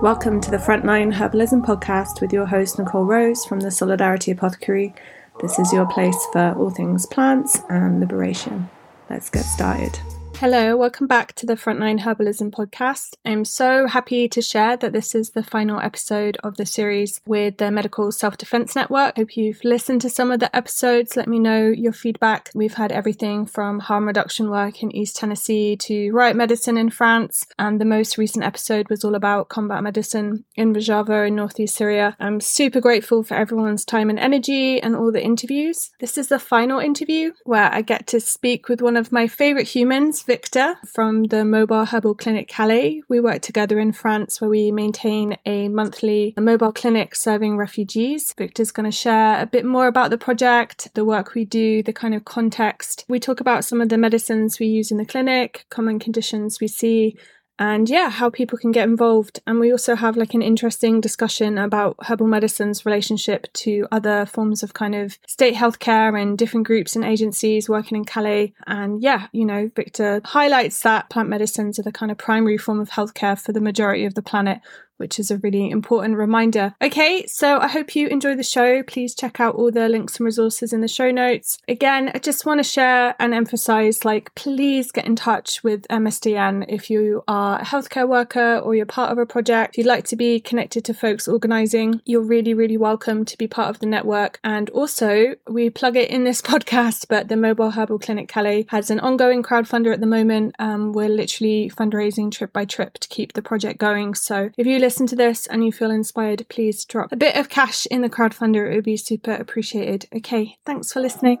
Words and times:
Welcome 0.00 0.40
to 0.42 0.50
the 0.52 0.58
Frontline 0.58 1.12
Herbalism 1.12 1.66
podcast 1.66 2.20
with 2.20 2.32
your 2.32 2.46
host, 2.46 2.78
Nicole 2.78 3.04
Rose 3.04 3.44
from 3.44 3.58
the 3.58 3.72
Solidarity 3.72 4.30
Apothecary. 4.30 4.94
This 5.40 5.58
is 5.58 5.72
your 5.72 5.86
place 5.86 6.16
for 6.32 6.54
all 6.56 6.70
things 6.70 7.04
plants 7.04 7.58
and 7.68 7.98
liberation. 7.98 8.70
Let's 9.10 9.28
get 9.28 9.42
started. 9.42 9.98
Hello, 10.40 10.76
welcome 10.76 11.08
back 11.08 11.32
to 11.32 11.46
the 11.46 11.56
Frontline 11.56 11.98
Herbalism 11.98 12.52
podcast. 12.52 13.14
I'm 13.24 13.44
so 13.44 13.88
happy 13.88 14.28
to 14.28 14.40
share 14.40 14.76
that 14.76 14.92
this 14.92 15.12
is 15.16 15.30
the 15.30 15.42
final 15.42 15.80
episode 15.80 16.36
of 16.44 16.56
the 16.56 16.64
series 16.64 17.20
with 17.26 17.56
the 17.56 17.72
Medical 17.72 18.12
Self 18.12 18.38
Defense 18.38 18.76
Network. 18.76 19.16
Hope 19.16 19.36
you've 19.36 19.64
listened 19.64 20.00
to 20.02 20.08
some 20.08 20.30
of 20.30 20.38
the 20.38 20.54
episodes. 20.54 21.16
Let 21.16 21.26
me 21.26 21.40
know 21.40 21.66
your 21.66 21.92
feedback. 21.92 22.52
We've 22.54 22.74
had 22.74 22.92
everything 22.92 23.46
from 23.46 23.80
harm 23.80 24.06
reduction 24.06 24.48
work 24.48 24.80
in 24.80 24.94
East 24.94 25.16
Tennessee 25.16 25.76
to 25.78 26.12
riot 26.12 26.36
medicine 26.36 26.78
in 26.78 26.90
France, 26.90 27.44
and 27.58 27.80
the 27.80 27.84
most 27.84 28.16
recent 28.16 28.44
episode 28.44 28.88
was 28.88 29.02
all 29.02 29.16
about 29.16 29.48
combat 29.48 29.82
medicine 29.82 30.44
in 30.54 30.72
Rojava 30.72 31.26
in 31.26 31.34
northeast 31.34 31.74
Syria. 31.74 32.16
I'm 32.20 32.40
super 32.40 32.80
grateful 32.80 33.24
for 33.24 33.34
everyone's 33.34 33.84
time 33.84 34.08
and 34.08 34.20
energy 34.20 34.80
and 34.80 34.94
all 34.94 35.10
the 35.10 35.24
interviews. 35.24 35.90
This 35.98 36.16
is 36.16 36.28
the 36.28 36.38
final 36.38 36.78
interview 36.78 37.32
where 37.42 37.74
I 37.74 37.82
get 37.82 38.06
to 38.06 38.20
speak 38.20 38.68
with 38.68 38.80
one 38.80 38.96
of 38.96 39.10
my 39.10 39.26
favorite 39.26 39.66
humans 39.66 40.27
Victor 40.28 40.74
from 40.84 41.24
the 41.24 41.42
Mobile 41.42 41.86
Herbal 41.86 42.14
Clinic 42.14 42.48
Calais. 42.48 43.00
We 43.08 43.18
work 43.18 43.40
together 43.40 43.78
in 43.78 43.92
France 43.92 44.42
where 44.42 44.50
we 44.50 44.70
maintain 44.70 45.38
a 45.46 45.70
monthly 45.70 46.34
mobile 46.36 46.70
clinic 46.70 47.14
serving 47.14 47.56
refugees. 47.56 48.34
Victor's 48.36 48.70
going 48.70 48.84
to 48.84 48.92
share 48.94 49.40
a 49.40 49.46
bit 49.46 49.64
more 49.64 49.86
about 49.86 50.10
the 50.10 50.18
project, 50.18 50.92
the 50.92 51.06
work 51.06 51.32
we 51.32 51.46
do, 51.46 51.82
the 51.82 51.94
kind 51.94 52.14
of 52.14 52.26
context. 52.26 53.06
We 53.08 53.18
talk 53.18 53.40
about 53.40 53.64
some 53.64 53.80
of 53.80 53.88
the 53.88 53.96
medicines 53.96 54.58
we 54.58 54.66
use 54.66 54.90
in 54.90 54.98
the 54.98 55.06
clinic, 55.06 55.64
common 55.70 55.98
conditions 55.98 56.60
we 56.60 56.68
see, 56.68 57.16
and 57.58 57.88
yeah, 57.88 58.10
how 58.10 58.30
people 58.30 58.58
can 58.58 58.72
get 58.72 58.88
involved. 58.88 59.40
And 59.46 59.58
we 59.58 59.72
also 59.72 59.96
have 59.96 60.16
like 60.16 60.34
an 60.34 60.42
interesting 60.42 61.00
discussion 61.00 61.58
about 61.58 61.96
herbal 62.06 62.26
medicine's 62.26 62.86
relationship 62.86 63.52
to 63.54 63.86
other 63.90 64.26
forms 64.26 64.62
of 64.62 64.74
kind 64.74 64.94
of 64.94 65.18
state 65.26 65.54
healthcare 65.54 66.20
and 66.20 66.38
different 66.38 66.66
groups 66.66 66.94
and 66.94 67.04
agencies 67.04 67.68
working 67.68 67.96
in 67.96 68.04
Calais. 68.04 68.54
And 68.66 69.02
yeah, 69.02 69.26
you 69.32 69.44
know, 69.44 69.70
Victor 69.74 70.20
highlights 70.24 70.82
that 70.82 71.10
plant 71.10 71.28
medicines 71.28 71.78
are 71.78 71.82
the 71.82 71.92
kind 71.92 72.12
of 72.12 72.18
primary 72.18 72.58
form 72.58 72.80
of 72.80 72.90
healthcare 72.90 73.40
for 73.40 73.52
the 73.52 73.60
majority 73.60 74.04
of 74.04 74.14
the 74.14 74.22
planet, 74.22 74.60
which 74.98 75.18
is 75.18 75.30
a 75.30 75.38
really 75.38 75.70
important 75.70 76.16
reminder. 76.16 76.74
Okay, 76.82 77.26
so 77.26 77.58
I 77.58 77.68
hope 77.68 77.96
you 77.96 78.08
enjoy 78.08 78.36
the 78.36 78.42
show. 78.42 78.82
Please 78.82 79.14
check 79.14 79.40
out 79.40 79.54
all 79.54 79.70
the 79.70 79.88
links 79.88 80.18
and 80.18 80.26
resources 80.26 80.72
in 80.72 80.80
the 80.80 80.88
show 80.88 81.10
notes. 81.10 81.58
Again, 81.66 82.10
I 82.14 82.18
just 82.18 82.44
want 82.44 82.58
to 82.58 82.64
share 82.64 83.14
and 83.18 83.32
emphasize 83.32 84.04
like, 84.04 84.34
please 84.34 84.92
get 84.92 85.06
in 85.06 85.16
touch 85.16 85.64
with 85.64 85.86
MSDN 85.88 86.66
if 86.68 86.90
you 86.90 87.24
are 87.26 87.60
a 87.60 87.64
healthcare 87.64 88.08
worker 88.08 88.58
or 88.58 88.74
you're 88.74 88.86
part 88.86 89.10
of 89.10 89.18
a 89.18 89.26
project. 89.26 89.74
If 89.74 89.78
you'd 89.78 89.86
like 89.86 90.04
to 90.06 90.16
be 90.16 90.40
connected 90.40 90.84
to 90.84 90.94
folks 90.94 91.26
organizing, 91.26 92.00
you're 92.04 92.20
really, 92.20 92.54
really 92.54 92.76
welcome 92.76 93.24
to 93.24 93.38
be 93.38 93.46
part 93.46 93.70
of 93.70 93.78
the 93.80 93.86
network. 93.86 94.40
And 94.44 94.68
also, 94.70 95.34
we 95.48 95.70
plug 95.70 95.96
it 95.96 96.10
in 96.10 96.24
this 96.24 96.42
podcast, 96.48 97.06
but 97.08 97.28
the 97.28 97.36
Mobile 97.36 97.70
Herbal 97.70 98.00
Clinic 98.00 98.28
Calais 98.28 98.66
has 98.68 98.90
an 98.90 99.00
ongoing 99.00 99.42
crowdfunder 99.42 99.92
at 99.92 100.00
the 100.00 100.06
moment. 100.06 100.54
Um, 100.58 100.92
we're 100.92 101.08
literally 101.08 101.70
fundraising 101.74 102.30
trip 102.30 102.52
by 102.52 102.64
trip 102.64 102.98
to 102.98 103.08
keep 103.08 103.32
the 103.32 103.42
project 103.42 103.78
going. 103.78 104.14
So 104.14 104.50
if 104.56 104.66
you 104.66 104.78
listen 104.88 105.06
to 105.06 105.16
this 105.16 105.46
and 105.48 105.62
you 105.62 105.70
feel 105.70 105.90
inspired, 105.90 106.46
please 106.48 106.82
drop 106.86 107.12
a 107.12 107.16
bit 107.16 107.36
of 107.36 107.50
cash 107.50 107.84
in 107.90 108.00
the 108.00 108.08
crowdfunder. 108.08 108.72
It 108.72 108.74
would 108.74 108.84
be 108.84 108.96
super 108.96 109.32
appreciated. 109.32 110.06
Okay, 110.16 110.56
thanks 110.64 110.90
for 110.90 111.00
listening. 111.00 111.36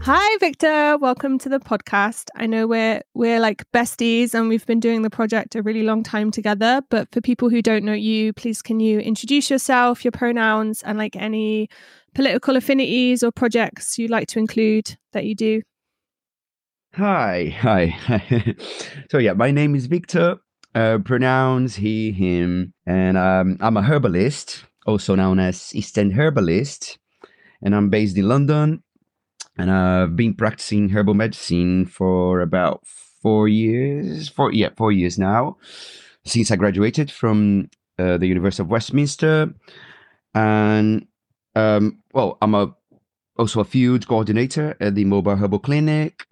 Hi 0.00 0.36
Victor, 0.40 0.96
welcome 0.96 1.36
to 1.40 1.50
the 1.50 1.58
podcast. 1.60 2.30
I 2.34 2.46
know 2.46 2.66
we're 2.66 3.02
we're 3.12 3.38
like 3.38 3.70
besties 3.70 4.32
and 4.32 4.48
we've 4.48 4.64
been 4.64 4.80
doing 4.80 5.02
the 5.02 5.10
project 5.10 5.54
a 5.54 5.60
really 5.60 5.82
long 5.82 6.02
time 6.02 6.30
together, 6.30 6.80
but 6.88 7.12
for 7.12 7.20
people 7.20 7.50
who 7.50 7.60
don't 7.60 7.84
know 7.84 7.92
you, 7.92 8.32
please 8.32 8.62
can 8.62 8.80
you 8.80 8.98
introduce 9.00 9.50
yourself, 9.50 10.06
your 10.06 10.12
pronouns 10.12 10.82
and 10.84 10.96
like 10.96 11.16
any 11.16 11.68
political 12.14 12.56
affinities 12.56 13.22
or 13.22 13.30
projects 13.30 13.98
you'd 13.98 14.10
like 14.10 14.28
to 14.28 14.38
include 14.38 14.96
that 15.12 15.26
you 15.26 15.34
do? 15.34 15.60
Hi, 16.94 17.56
hi. 17.60 18.56
so 19.10 19.18
yeah, 19.18 19.32
my 19.34 19.52
name 19.52 19.76
is 19.76 19.86
Victor. 19.86 20.38
Uh, 20.74 20.98
pronouns 20.98 21.76
he, 21.76 22.10
him, 22.10 22.74
and 22.84 23.16
um, 23.16 23.58
I'm 23.60 23.76
a 23.76 23.82
herbalist, 23.82 24.64
also 24.86 25.14
known 25.14 25.38
as 25.38 25.72
East 25.72 25.96
End 25.96 26.14
Herbalist, 26.14 26.98
and 27.62 27.76
I'm 27.76 27.90
based 27.90 28.16
in 28.16 28.28
London. 28.28 28.82
And 29.56 29.70
I've 29.70 30.16
been 30.16 30.34
practicing 30.34 30.88
herbal 30.88 31.14
medicine 31.14 31.86
for 31.86 32.40
about 32.40 32.84
four 33.22 33.46
years, 33.46 34.28
four 34.28 34.52
yeah, 34.52 34.70
four 34.76 34.90
years 34.90 35.16
now, 35.16 35.58
since 36.24 36.50
I 36.50 36.56
graduated 36.56 37.08
from 37.08 37.70
uh, 38.00 38.18
the 38.18 38.26
University 38.26 38.64
of 38.64 38.68
Westminster. 38.68 39.54
And 40.34 41.06
um, 41.54 42.02
well, 42.12 42.36
I'm 42.42 42.56
a 42.56 42.74
also 43.38 43.60
a 43.60 43.64
field 43.64 44.08
coordinator 44.08 44.76
at 44.80 44.96
the 44.96 45.04
Mobile 45.04 45.36
Herbal 45.36 45.60
Clinic 45.60 46.26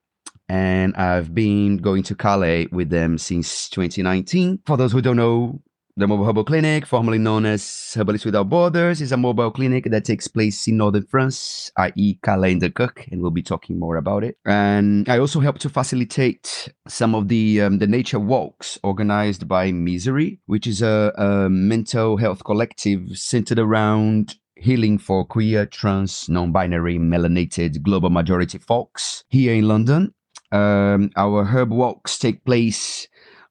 and 0.49 0.95
I've 0.97 1.35
been 1.35 1.79
going 1.79 2.03
to 2.05 2.15
Calais 2.15 2.69
with 2.73 2.91
them 2.91 3.19
since 3.19 3.69
2019. 3.71 4.61
For 4.67 4.77
those 4.77 4.93
who 4.93 5.03
don't 5.03 5.17
know, 5.17 5.61
the 5.99 6.07
Mobile 6.07 6.27
Herbal 6.27 6.45
Clinic, 6.45 6.87
formerly 6.87 7.19
known 7.19 7.45
as 7.45 7.93
Herbalists 7.97 8.25
Without 8.25 8.49
Borders, 8.49 9.01
is 9.01 9.11
a 9.11 9.17
mobile 9.17 9.51
clinic 9.51 9.87
that 9.91 10.05
takes 10.05 10.29
place 10.29 10.69
in 10.69 10.77
northern 10.77 11.05
France, 11.05 11.73
i.e., 11.77 12.21
Calais 12.23 12.53
and 12.53 12.61
Dunkirk, 12.61 13.09
and 13.11 13.21
we'll 13.21 13.33
be 13.33 13.43
talking 13.43 13.81
more 13.81 13.97
about 13.97 14.23
it. 14.23 14.37
And 14.47 15.09
I 15.09 15.19
also 15.19 15.41
help 15.41 15.59
to 15.59 15.69
facilitate 15.69 16.73
some 16.87 17.17
of 17.17 17.27
the 17.27 17.63
um, 17.63 17.79
the 17.79 17.89
nature 17.89 18.21
walks 18.21 18.79
organized 18.85 19.49
by 19.49 19.73
Misery, 19.73 20.39
which 20.47 20.69
is 20.69 20.83
a, 20.83 21.13
a 21.19 21.51
mental 21.51 22.17
health 22.17 22.45
collective 22.45 23.19
centered 23.19 23.59
around 23.59 24.37
healing 24.55 24.99
for 24.99 25.25
queer, 25.25 25.67
trans, 25.67 26.29
non-binary, 26.29 26.99
melanated 26.99 27.83
global 27.83 28.11
majority 28.11 28.59
folks 28.59 29.25
here 29.29 29.55
in 29.55 29.67
London. 29.67 30.15
Um, 30.53 31.11
our 31.17 31.45
herb 31.45 31.71
walks 31.71 32.19
take 32.19 32.45
place 32.45 33.09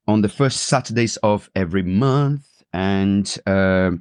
on 0.07 0.21
the 0.21 0.29
first 0.29 0.65
Saturdays 0.65 1.17
of 1.17 1.49
every 1.55 1.83
month, 1.83 2.45
and 2.73 3.37
uh, 3.45 3.91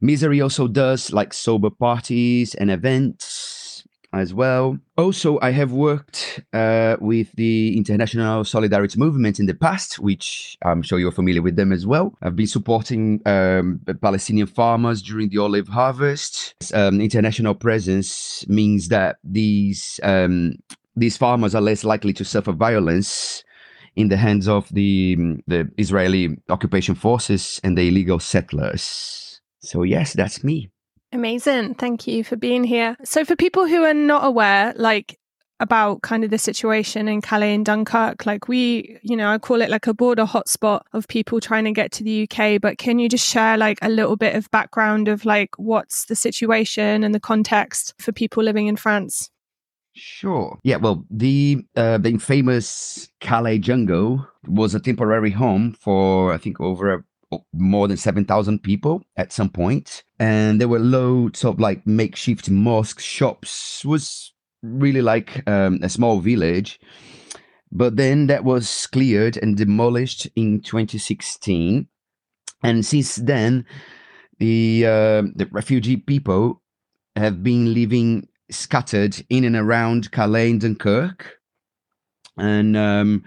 Misery 0.00 0.40
also 0.40 0.68
does 0.68 1.12
like 1.12 1.32
sober 1.32 1.70
parties 1.70 2.54
and 2.54 2.70
events 2.70 3.84
as 4.14 4.32
well. 4.32 4.78
Also, 4.96 5.38
I 5.42 5.50
have 5.50 5.72
worked 5.72 6.40
uh, 6.52 6.96
with 7.00 7.32
the 7.32 7.76
International 7.76 8.44
Solidarity 8.44 8.98
Movement 8.98 9.40
in 9.40 9.46
the 9.46 9.54
past, 9.54 9.98
which 9.98 10.56
I'm 10.64 10.82
sure 10.82 10.98
you're 10.98 11.12
familiar 11.12 11.42
with 11.42 11.56
them 11.56 11.72
as 11.72 11.86
well. 11.86 12.14
I've 12.22 12.36
been 12.36 12.46
supporting 12.46 13.20
um, 13.26 13.80
Palestinian 14.00 14.46
farmers 14.46 15.02
during 15.02 15.30
the 15.30 15.38
olive 15.38 15.68
harvest. 15.68 16.54
Um, 16.72 17.00
international 17.00 17.54
presence 17.54 18.46
means 18.48 18.88
that 18.88 19.16
these 19.24 19.98
um, 20.02 20.56
these 20.96 21.16
farmers 21.16 21.54
are 21.54 21.62
less 21.62 21.84
likely 21.84 22.12
to 22.14 22.24
suffer 22.24 22.52
violence 22.52 23.44
in 23.96 24.08
the 24.08 24.16
hands 24.16 24.48
of 24.48 24.68
the 24.70 25.16
mm, 25.16 25.40
the 25.46 25.70
Israeli 25.78 26.36
occupation 26.48 26.94
forces 26.94 27.60
and 27.64 27.78
the 27.78 27.88
illegal 27.88 28.18
settlers. 28.18 29.40
So 29.60 29.82
yes, 29.82 30.12
that's 30.12 30.44
me. 30.44 30.70
Amazing. 31.12 31.74
Thank 31.74 32.06
you 32.06 32.24
for 32.24 32.36
being 32.36 32.64
here. 32.64 32.96
So 33.04 33.24
for 33.24 33.36
people 33.36 33.68
who 33.68 33.84
are 33.84 33.94
not 33.94 34.24
aware, 34.24 34.74
like 34.76 35.18
about 35.60 36.02
kind 36.02 36.24
of 36.24 36.30
the 36.30 36.38
situation 36.38 37.06
in 37.06 37.22
Calais 37.22 37.54
and 37.54 37.64
Dunkirk, 37.64 38.26
like 38.26 38.48
we, 38.48 38.98
you 39.02 39.16
know, 39.16 39.30
I 39.30 39.38
call 39.38 39.62
it 39.62 39.70
like 39.70 39.86
a 39.86 39.94
border 39.94 40.24
hotspot 40.24 40.82
of 40.92 41.06
people 41.06 41.40
trying 41.40 41.64
to 41.64 41.72
get 41.72 41.92
to 41.92 42.04
the 42.04 42.28
UK, 42.28 42.60
but 42.60 42.78
can 42.78 42.98
you 42.98 43.08
just 43.08 43.26
share 43.26 43.56
like 43.56 43.78
a 43.80 43.88
little 43.88 44.16
bit 44.16 44.34
of 44.34 44.50
background 44.50 45.06
of 45.06 45.24
like 45.24 45.50
what's 45.56 46.06
the 46.06 46.16
situation 46.16 47.04
and 47.04 47.14
the 47.14 47.20
context 47.20 47.94
for 47.98 48.10
people 48.10 48.42
living 48.42 48.66
in 48.66 48.76
France? 48.76 49.30
Sure. 49.96 50.58
Yeah. 50.64 50.76
Well, 50.76 51.06
the 51.08 51.64
uh, 51.76 51.98
the 51.98 52.18
famous 52.18 53.08
Calais 53.20 53.58
jungle 53.58 54.26
was 54.46 54.74
a 54.74 54.80
temporary 54.80 55.30
home 55.30 55.72
for 55.80 56.32
I 56.32 56.38
think 56.38 56.60
over 56.60 57.04
a, 57.32 57.38
more 57.52 57.86
than 57.86 57.96
seven 57.96 58.24
thousand 58.24 58.64
people 58.64 59.04
at 59.16 59.32
some 59.32 59.50
point, 59.50 60.02
and 60.18 60.60
there 60.60 60.68
were 60.68 60.80
loads 60.80 61.44
of 61.44 61.60
like 61.60 61.86
makeshift 61.86 62.50
mosques, 62.50 63.04
shops. 63.04 63.84
Was 63.84 64.32
really 64.62 65.02
like 65.02 65.48
um, 65.48 65.78
a 65.80 65.88
small 65.88 66.18
village, 66.18 66.80
but 67.70 67.96
then 67.96 68.26
that 68.26 68.44
was 68.44 68.88
cleared 68.88 69.36
and 69.36 69.56
demolished 69.56 70.26
in 70.34 70.60
2016, 70.60 71.86
and 72.64 72.84
since 72.84 73.16
then, 73.16 73.64
the 74.38 74.84
uh, 74.86 75.22
the 75.36 75.48
refugee 75.52 75.98
people 75.98 76.62
have 77.16 77.42
been 77.44 77.74
living 77.74 78.28
scattered 78.50 79.24
in 79.30 79.44
and 79.44 79.56
around 79.56 80.10
Calais 80.12 80.50
and 80.50 80.60
Dunkirk. 80.60 81.38
And 82.36 82.76
um, 82.76 83.24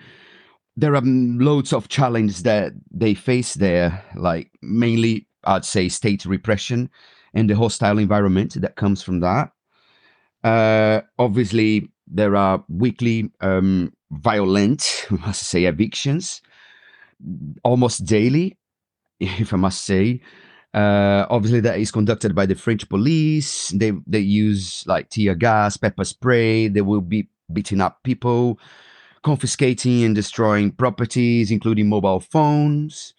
there 0.75 0.95
are 0.95 1.01
loads 1.01 1.73
of 1.73 1.87
challenges 1.87 2.43
that 2.43 2.73
they 2.91 3.13
face 3.13 3.55
there, 3.55 4.03
like 4.15 4.51
mainly, 4.61 5.27
I'd 5.43 5.65
say, 5.65 5.89
state 5.89 6.25
repression 6.25 6.89
and 7.33 7.49
the 7.49 7.55
hostile 7.55 7.99
environment 7.99 8.59
that 8.61 8.75
comes 8.75 9.01
from 9.01 9.21
that. 9.21 9.51
Uh, 10.43 11.01
obviously, 11.17 11.89
there 12.05 12.35
are 12.35 12.63
weekly 12.69 13.31
um, 13.41 13.93
violent, 14.11 15.07
I 15.11 15.15
must 15.15 15.43
say, 15.43 15.65
evictions 15.65 16.41
almost 17.63 18.05
daily, 18.05 18.57
if 19.19 19.53
I 19.53 19.57
must 19.57 19.83
say. 19.83 20.21
Uh, 20.77 21.25
obviously, 21.31 21.59
that 21.59 21.79
is 21.79 21.89
conducted 21.89 22.35
by 22.35 22.45
the 22.45 22.53
French 22.53 22.87
police. 22.87 23.69
They 23.69 23.93
they 24.05 24.19
use 24.19 24.85
like 24.85 25.09
tear 25.09 25.33
gas, 25.33 25.75
pepper 25.75 26.03
spray. 26.03 26.67
They 26.67 26.81
will 26.81 27.01
be 27.01 27.29
beating 27.51 27.81
up 27.81 28.03
people, 28.03 28.59
confiscating 29.23 30.03
and 30.03 30.13
destroying 30.13 30.71
properties, 30.71 31.49
including 31.49 31.89
mobile 31.89 32.19
phones. 32.19 33.15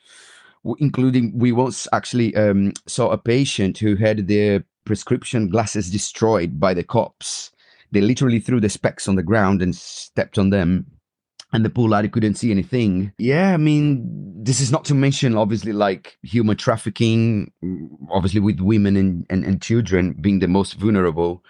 Including, 0.79 1.37
we 1.37 1.51
once 1.51 1.89
actually 1.93 2.35
um, 2.37 2.75
saw 2.87 3.11
a 3.11 3.19
patient 3.19 3.79
who 3.79 3.97
had 3.97 4.29
their 4.29 4.65
prescription 4.85 5.49
glasses 5.49 5.91
destroyed 5.91 6.61
by 6.61 6.75
the 6.75 6.85
cops. 6.85 7.51
They 7.91 8.03
literally 8.03 8.39
threw 8.39 8.61
the 8.61 8.69
specs 8.69 9.09
on 9.09 9.17
the 9.17 9.23
ground 9.23 9.63
and 9.63 9.75
stepped 9.75 10.39
on 10.39 10.51
them 10.51 10.87
and 11.53 11.65
the 11.65 11.71
poor 11.71 11.89
lad 11.89 12.11
couldn't 12.12 12.35
see 12.35 12.50
anything. 12.50 13.12
Yeah, 13.19 13.55
I 13.55 13.56
mean, 13.56 14.05
this 14.43 14.61
is 14.61 14.71
not 14.71 14.85
to 14.87 14.95
mention 14.95 15.37
obviously 15.37 15.73
like 15.73 16.19
human 16.23 16.56
trafficking, 16.56 17.53
obviously 18.11 18.41
with 18.41 18.61
women 18.61 18.97
and, 18.97 19.27
and, 19.31 19.45
and 19.45 19.62
children 19.62 20.15
being 20.21 20.41
the 20.41 20.49
most 20.49 20.75
vulnerable 20.75 21.45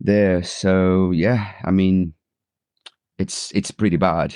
there. 0.00 0.42
So 0.42 1.10
yeah, 1.10 1.52
I 1.64 1.70
mean, 1.70 2.14
it's 3.18 3.50
it's 3.52 3.70
pretty 3.70 3.96
bad. 3.96 4.34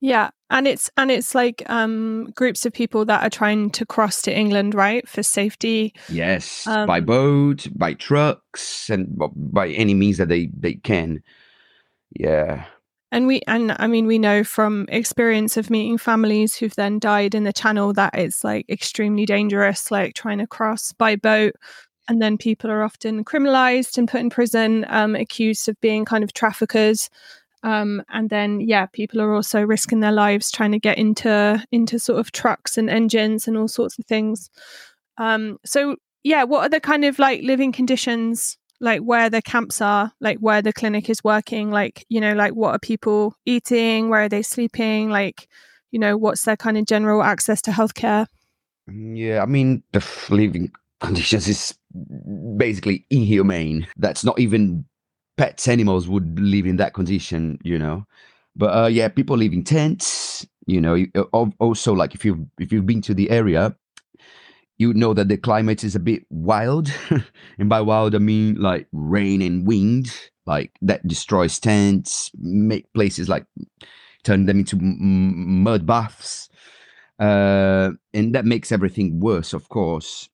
Yeah, 0.00 0.30
and 0.48 0.66
it's 0.66 0.90
and 0.96 1.10
it's 1.10 1.34
like 1.34 1.62
um 1.68 2.32
groups 2.34 2.64
of 2.64 2.72
people 2.72 3.04
that 3.04 3.22
are 3.22 3.30
trying 3.30 3.70
to 3.70 3.86
cross 3.86 4.22
to 4.22 4.36
England, 4.36 4.74
right, 4.74 5.06
for 5.08 5.22
safety. 5.22 5.94
Yes, 6.08 6.66
um, 6.66 6.86
by 6.86 7.00
boat, 7.00 7.68
by 7.76 7.94
trucks, 7.94 8.88
and 8.90 9.08
by 9.36 9.68
any 9.68 9.94
means 9.94 10.16
that 10.16 10.28
they 10.28 10.50
they 10.58 10.74
can. 10.74 11.22
Yeah. 12.18 12.64
And 13.12 13.26
we 13.26 13.42
and 13.46 13.74
I 13.78 13.86
mean 13.86 14.06
we 14.06 14.18
know 14.18 14.44
from 14.44 14.86
experience 14.88 15.56
of 15.56 15.70
meeting 15.70 15.98
families 15.98 16.54
who've 16.56 16.74
then 16.76 16.98
died 16.98 17.34
in 17.34 17.44
the 17.44 17.52
channel 17.52 17.92
that 17.94 18.14
it's 18.16 18.44
like 18.44 18.66
extremely 18.68 19.26
dangerous, 19.26 19.90
like 19.90 20.14
trying 20.14 20.38
to 20.38 20.46
cross 20.46 20.92
by 20.92 21.16
boat. 21.16 21.54
And 22.08 22.20
then 22.22 22.38
people 22.38 22.70
are 22.70 22.82
often 22.82 23.24
criminalized 23.24 23.98
and 23.98 24.08
put 24.08 24.20
in 24.20 24.30
prison, 24.30 24.84
um, 24.88 25.14
accused 25.14 25.68
of 25.68 25.80
being 25.80 26.04
kind 26.04 26.24
of 26.24 26.32
traffickers. 26.32 27.08
Um, 27.62 28.02
and 28.08 28.30
then 28.30 28.60
yeah, 28.60 28.86
people 28.86 29.20
are 29.20 29.34
also 29.34 29.60
risking 29.60 30.00
their 30.00 30.12
lives 30.12 30.50
trying 30.50 30.72
to 30.72 30.78
get 30.78 30.98
into 30.98 31.64
into 31.72 31.98
sort 31.98 32.20
of 32.20 32.32
trucks 32.32 32.78
and 32.78 32.88
engines 32.88 33.48
and 33.48 33.56
all 33.56 33.68
sorts 33.68 33.98
of 33.98 34.06
things. 34.06 34.50
Um, 35.18 35.58
so 35.64 35.96
yeah, 36.22 36.44
what 36.44 36.62
are 36.62 36.68
the 36.68 36.80
kind 36.80 37.04
of 37.04 37.18
like 37.18 37.42
living 37.42 37.72
conditions 37.72 38.56
like 38.80 39.00
where 39.00 39.28
the 39.28 39.42
camps 39.42 39.80
are, 39.80 40.12
like 40.20 40.38
where 40.38 40.62
the 40.62 40.72
clinic 40.72 41.10
is 41.10 41.22
working, 41.22 41.70
like, 41.70 42.04
you 42.08 42.20
know, 42.20 42.34
like 42.34 42.54
what 42.54 42.74
are 42.74 42.78
people 42.78 43.34
eating, 43.44 44.08
where 44.08 44.22
are 44.22 44.28
they 44.28 44.42
sleeping, 44.42 45.10
like, 45.10 45.48
you 45.90 45.98
know, 45.98 46.16
what's 46.16 46.44
their 46.44 46.56
kind 46.56 46.78
of 46.78 46.86
general 46.86 47.22
access 47.22 47.60
to 47.62 47.70
healthcare? 47.70 48.26
Mm, 48.88 49.18
yeah, 49.18 49.42
I 49.42 49.46
mean, 49.46 49.82
the 49.92 50.06
living 50.30 50.72
conditions 51.00 51.48
is 51.48 51.74
basically 52.56 53.06
inhumane. 53.10 53.86
That's 53.96 54.24
not 54.24 54.38
even 54.38 54.84
pets, 55.36 55.68
animals 55.68 56.08
would 56.08 56.38
live 56.38 56.66
in 56.66 56.76
that 56.76 56.94
condition, 56.94 57.58
you 57.62 57.78
know. 57.78 58.04
But 58.56 58.84
uh, 58.84 58.86
yeah, 58.88 59.08
people 59.08 59.36
live 59.36 59.52
in 59.52 59.64
tents. 59.64 60.46
You 60.66 60.80
know, 60.80 61.04
also 61.58 61.94
like 61.94 62.14
if 62.14 62.24
you 62.24 62.46
if 62.60 62.70
you've 62.70 62.86
been 62.86 63.00
to 63.02 63.14
the 63.14 63.30
area, 63.30 63.74
you 64.80 64.94
know 64.94 65.12
that 65.12 65.28
the 65.28 65.36
climate 65.36 65.84
is 65.84 65.94
a 65.94 66.00
bit 66.00 66.24
wild. 66.30 66.90
and 67.58 67.68
by 67.68 67.82
wild, 67.82 68.14
I 68.14 68.18
mean 68.18 68.54
like 68.54 68.88
rain 68.92 69.42
and 69.42 69.66
wind, 69.66 70.10
like 70.46 70.72
that 70.80 71.06
destroys 71.06 71.60
tents, 71.60 72.30
make 72.38 72.90
places 72.94 73.28
like 73.28 73.44
turn 74.24 74.46
them 74.46 74.60
into 74.60 74.76
m- 74.76 75.62
mud 75.62 75.84
baths. 75.84 76.48
Uh, 77.18 77.90
and 78.14 78.34
that 78.34 78.46
makes 78.46 78.72
everything 78.72 79.20
worse, 79.20 79.52
of 79.52 79.68
course. 79.68 80.30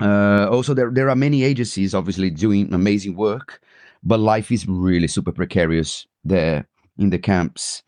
Uh, 0.00 0.48
also, 0.50 0.74
there, 0.74 0.90
there 0.90 1.08
are 1.08 1.14
many 1.14 1.44
agencies 1.44 1.94
obviously 1.94 2.28
doing 2.28 2.74
amazing 2.74 3.14
work, 3.14 3.62
but 4.02 4.18
life 4.18 4.50
is 4.50 4.66
really 4.66 5.06
super 5.06 5.30
precarious 5.30 6.08
there 6.24 6.66
in 6.98 7.10
the 7.10 7.18
camps. 7.20 7.84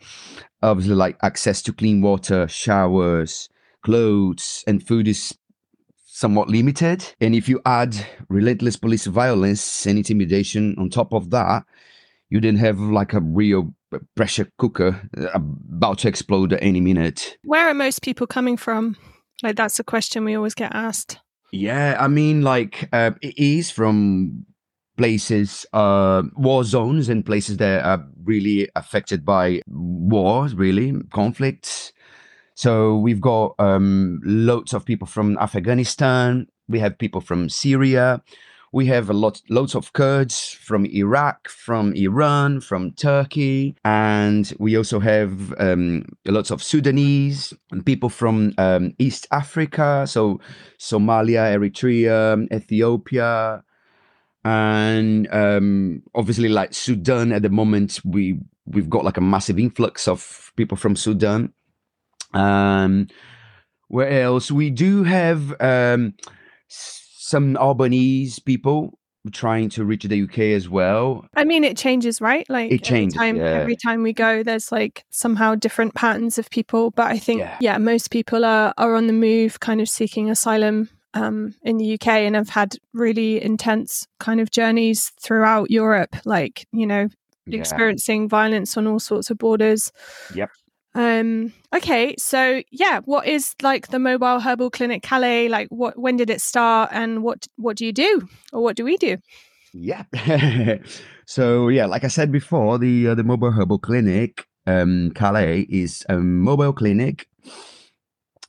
Obviously, 0.62 0.94
like 0.94 1.18
access 1.24 1.60
to 1.62 1.72
clean 1.72 2.02
water, 2.02 2.46
showers, 2.46 3.48
clothes, 3.82 4.62
and 4.68 4.86
food 4.86 5.08
is 5.08 5.36
somewhat 6.22 6.48
limited. 6.48 7.04
And 7.20 7.34
if 7.34 7.48
you 7.48 7.60
add 7.66 7.96
relentless 8.28 8.76
police 8.76 9.06
violence 9.06 9.86
and 9.86 9.98
intimidation 9.98 10.76
on 10.78 10.88
top 10.88 11.12
of 11.12 11.30
that, 11.30 11.64
you 12.30 12.40
then 12.40 12.56
have 12.56 12.78
like 12.78 13.12
a 13.12 13.20
real 13.20 13.74
pressure 14.14 14.48
cooker 14.56 15.02
about 15.34 15.98
to 15.98 16.08
explode 16.08 16.52
at 16.52 16.62
any 16.62 16.80
minute. 16.80 17.36
Where 17.42 17.68
are 17.68 17.74
most 17.74 18.02
people 18.02 18.28
coming 18.28 18.56
from? 18.56 18.96
Like, 19.42 19.56
that's 19.56 19.80
a 19.80 19.84
question 19.84 20.24
we 20.24 20.36
always 20.36 20.54
get 20.54 20.72
asked. 20.72 21.18
Yeah, 21.50 21.96
I 21.98 22.06
mean, 22.06 22.42
like, 22.42 22.88
uh, 22.92 23.10
it 23.20 23.36
is 23.36 23.72
from 23.72 24.46
places, 24.96 25.66
uh, 25.72 26.22
war 26.36 26.62
zones 26.62 27.08
and 27.08 27.26
places 27.26 27.56
that 27.56 27.84
are 27.84 28.06
really 28.24 28.68
affected 28.76 29.24
by 29.24 29.60
wars, 29.66 30.54
really, 30.54 30.94
conflicts. 31.10 31.92
So 32.54 32.96
we've 32.96 33.20
got 33.20 33.54
um, 33.58 34.20
loads 34.24 34.74
of 34.74 34.84
people 34.84 35.06
from 35.06 35.38
Afghanistan. 35.38 36.46
We 36.68 36.78
have 36.80 36.98
people 36.98 37.20
from 37.20 37.48
Syria. 37.48 38.22
We 38.74 38.86
have 38.86 39.10
a 39.10 39.12
lot, 39.12 39.42
loads 39.50 39.74
of 39.74 39.92
Kurds 39.92 40.48
from 40.48 40.86
Iraq, 40.86 41.50
from 41.50 41.92
Iran, 41.92 42.62
from 42.62 42.92
Turkey, 42.92 43.76
and 43.84 44.50
we 44.58 44.78
also 44.78 44.98
have 44.98 45.52
um, 45.58 46.06
lots 46.24 46.50
of 46.50 46.62
Sudanese 46.62 47.52
and 47.70 47.84
people 47.84 48.08
from 48.08 48.54
um, 48.56 48.94
East 48.98 49.26
Africa, 49.30 50.06
so 50.08 50.40
Somalia, 50.78 51.54
Eritrea, 51.54 52.50
Ethiopia, 52.50 53.62
and 54.42 55.28
um, 55.30 56.02
obviously 56.14 56.48
like 56.48 56.72
Sudan. 56.72 57.30
At 57.32 57.42
the 57.42 57.50
moment, 57.50 58.00
we 58.06 58.38
we've 58.64 58.88
got 58.88 59.04
like 59.04 59.18
a 59.18 59.20
massive 59.20 59.58
influx 59.58 60.08
of 60.08 60.50
people 60.56 60.78
from 60.78 60.96
Sudan. 60.96 61.52
Um, 62.34 63.08
where 63.88 64.22
else? 64.22 64.50
We 64.50 64.70
do 64.70 65.04
have 65.04 65.54
um, 65.60 66.14
some 66.68 67.56
Albanese 67.56 68.40
people 68.40 68.98
trying 69.30 69.68
to 69.70 69.84
reach 69.84 70.04
the 70.04 70.22
UK 70.22 70.38
as 70.38 70.68
well. 70.68 71.26
I 71.36 71.44
mean, 71.44 71.62
it 71.62 71.76
changes, 71.76 72.20
right? 72.20 72.48
Like 72.48 72.72
it 72.72 72.82
changes. 72.82 73.16
Every 73.16 73.32
time, 73.32 73.36
yeah. 73.36 73.60
every 73.60 73.76
time 73.76 74.02
we 74.02 74.12
go, 74.12 74.42
there's 74.42 74.72
like 74.72 75.04
somehow 75.10 75.54
different 75.54 75.94
patterns 75.94 76.38
of 76.38 76.50
people. 76.50 76.90
But 76.90 77.08
I 77.08 77.18
think, 77.18 77.40
yeah, 77.40 77.56
yeah 77.60 77.78
most 77.78 78.10
people 78.10 78.44
are 78.44 78.74
are 78.78 78.94
on 78.94 79.06
the 79.06 79.12
move, 79.12 79.60
kind 79.60 79.80
of 79.80 79.88
seeking 79.88 80.30
asylum 80.30 80.88
um, 81.14 81.54
in 81.62 81.76
the 81.76 81.94
UK, 81.94 82.08
and 82.08 82.34
have 82.34 82.48
had 82.48 82.76
really 82.92 83.42
intense 83.42 84.08
kind 84.18 84.40
of 84.40 84.50
journeys 84.50 85.12
throughout 85.20 85.70
Europe. 85.70 86.16
Like 86.24 86.66
you 86.72 86.86
know, 86.86 87.08
yeah. 87.46 87.58
experiencing 87.58 88.28
violence 88.28 88.76
on 88.76 88.86
all 88.86 88.98
sorts 88.98 89.30
of 89.30 89.38
borders. 89.38 89.92
Yep. 90.34 90.50
Um, 90.94 91.54
okay, 91.74 92.14
so 92.18 92.62
yeah, 92.70 93.00
what 93.04 93.26
is 93.26 93.54
like 93.62 93.88
the 93.88 93.98
mobile 93.98 94.40
herbal 94.40 94.70
clinic 94.70 95.02
Calais? 95.02 95.48
Like, 95.48 95.68
what 95.68 95.98
when 95.98 96.16
did 96.16 96.28
it 96.28 96.40
start, 96.40 96.90
and 96.92 97.22
what 97.22 97.46
what 97.56 97.76
do 97.76 97.86
you 97.86 97.92
do, 97.92 98.28
or 98.52 98.62
what 98.62 98.76
do 98.76 98.84
we 98.84 98.96
do? 98.96 99.16
Yeah, 99.72 100.04
so 101.26 101.68
yeah, 101.68 101.86
like 101.86 102.04
I 102.04 102.08
said 102.08 102.30
before, 102.30 102.78
the 102.78 103.08
uh, 103.08 103.14
the 103.14 103.24
mobile 103.24 103.52
herbal 103.52 103.78
clinic 103.78 104.46
um, 104.66 105.12
Calais 105.14 105.66
is 105.70 106.04
a 106.08 106.18
mobile 106.18 106.74
clinic 106.74 107.26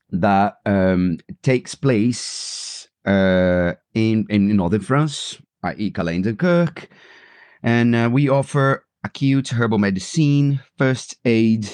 that 0.09 0.55
um, 0.65 1.17
takes 1.43 1.75
place 1.75 2.89
uh, 3.05 3.73
in 3.93 4.25
in 4.29 4.53
northern 4.55 4.81
France, 4.81 5.41
i.e., 5.63 5.91
Calais 5.91 6.15
and 6.15 6.25
Dunkirk, 6.25 6.89
and 7.63 7.95
uh, 7.95 8.09
we 8.12 8.27
offer 8.27 8.85
acute 9.05 9.50
herbal 9.50 9.79
medicine, 9.79 10.59
first 10.77 11.15
aid 11.23 11.69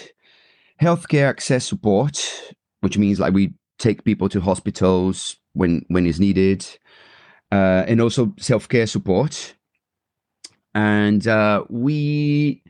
healthcare 0.82 1.28
access 1.28 1.66
support, 1.66 2.20
which 2.82 2.98
means 2.98 3.20
like 3.20 3.34
we 3.34 3.54
take 3.78 4.04
people 4.04 4.30
to 4.30 4.42
hospitals 4.42 5.38
when 5.54 5.86
when 5.90 6.06
is 6.06 6.20
needed, 6.20 6.66
uh, 7.52 7.84
and 7.88 8.02
also 8.02 8.34
self 8.40 8.68
care 8.68 8.88
support. 8.88 9.56
And 10.76 11.28
uh, 11.28 11.64
we 11.70 12.64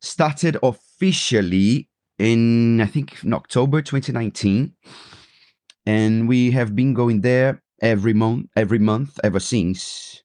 started 0.00 0.56
officially 0.62 1.88
in 2.18 2.80
I 2.80 2.86
think 2.86 3.22
in 3.24 3.32
October 3.32 3.82
2019, 3.82 4.72
and 5.86 6.28
we 6.28 6.50
have 6.50 6.74
been 6.74 6.94
going 6.94 7.20
there 7.20 7.62
every 7.82 8.14
month, 8.14 8.48
every 8.56 8.78
month 8.78 9.18
ever 9.22 9.40
since 9.40 10.22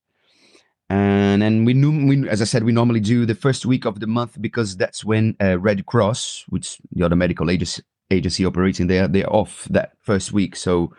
and 0.92 1.42
and 1.44 1.66
we 1.66 1.74
knew 1.74 2.08
we, 2.08 2.28
as 2.30 2.42
i 2.42 2.46
said 2.46 2.64
we 2.64 2.72
normally 2.72 3.00
do 3.00 3.26
the 3.26 3.36
first 3.36 3.66
week 3.66 3.86
of 3.86 4.00
the 4.00 4.08
month 4.08 4.42
because 4.42 4.76
that's 4.76 5.06
when 5.06 5.36
uh, 5.42 5.58
red 5.60 5.86
cross 5.86 6.44
which 6.50 6.78
the 6.92 7.04
other 7.04 7.16
medical 7.16 7.50
agency, 7.50 7.82
agency 8.12 8.46
operating 8.46 8.88
there 8.88 9.08
they're 9.08 9.32
off 9.34 9.66
that 9.70 9.94
first 10.02 10.32
week. 10.32 10.56
So 10.56 10.94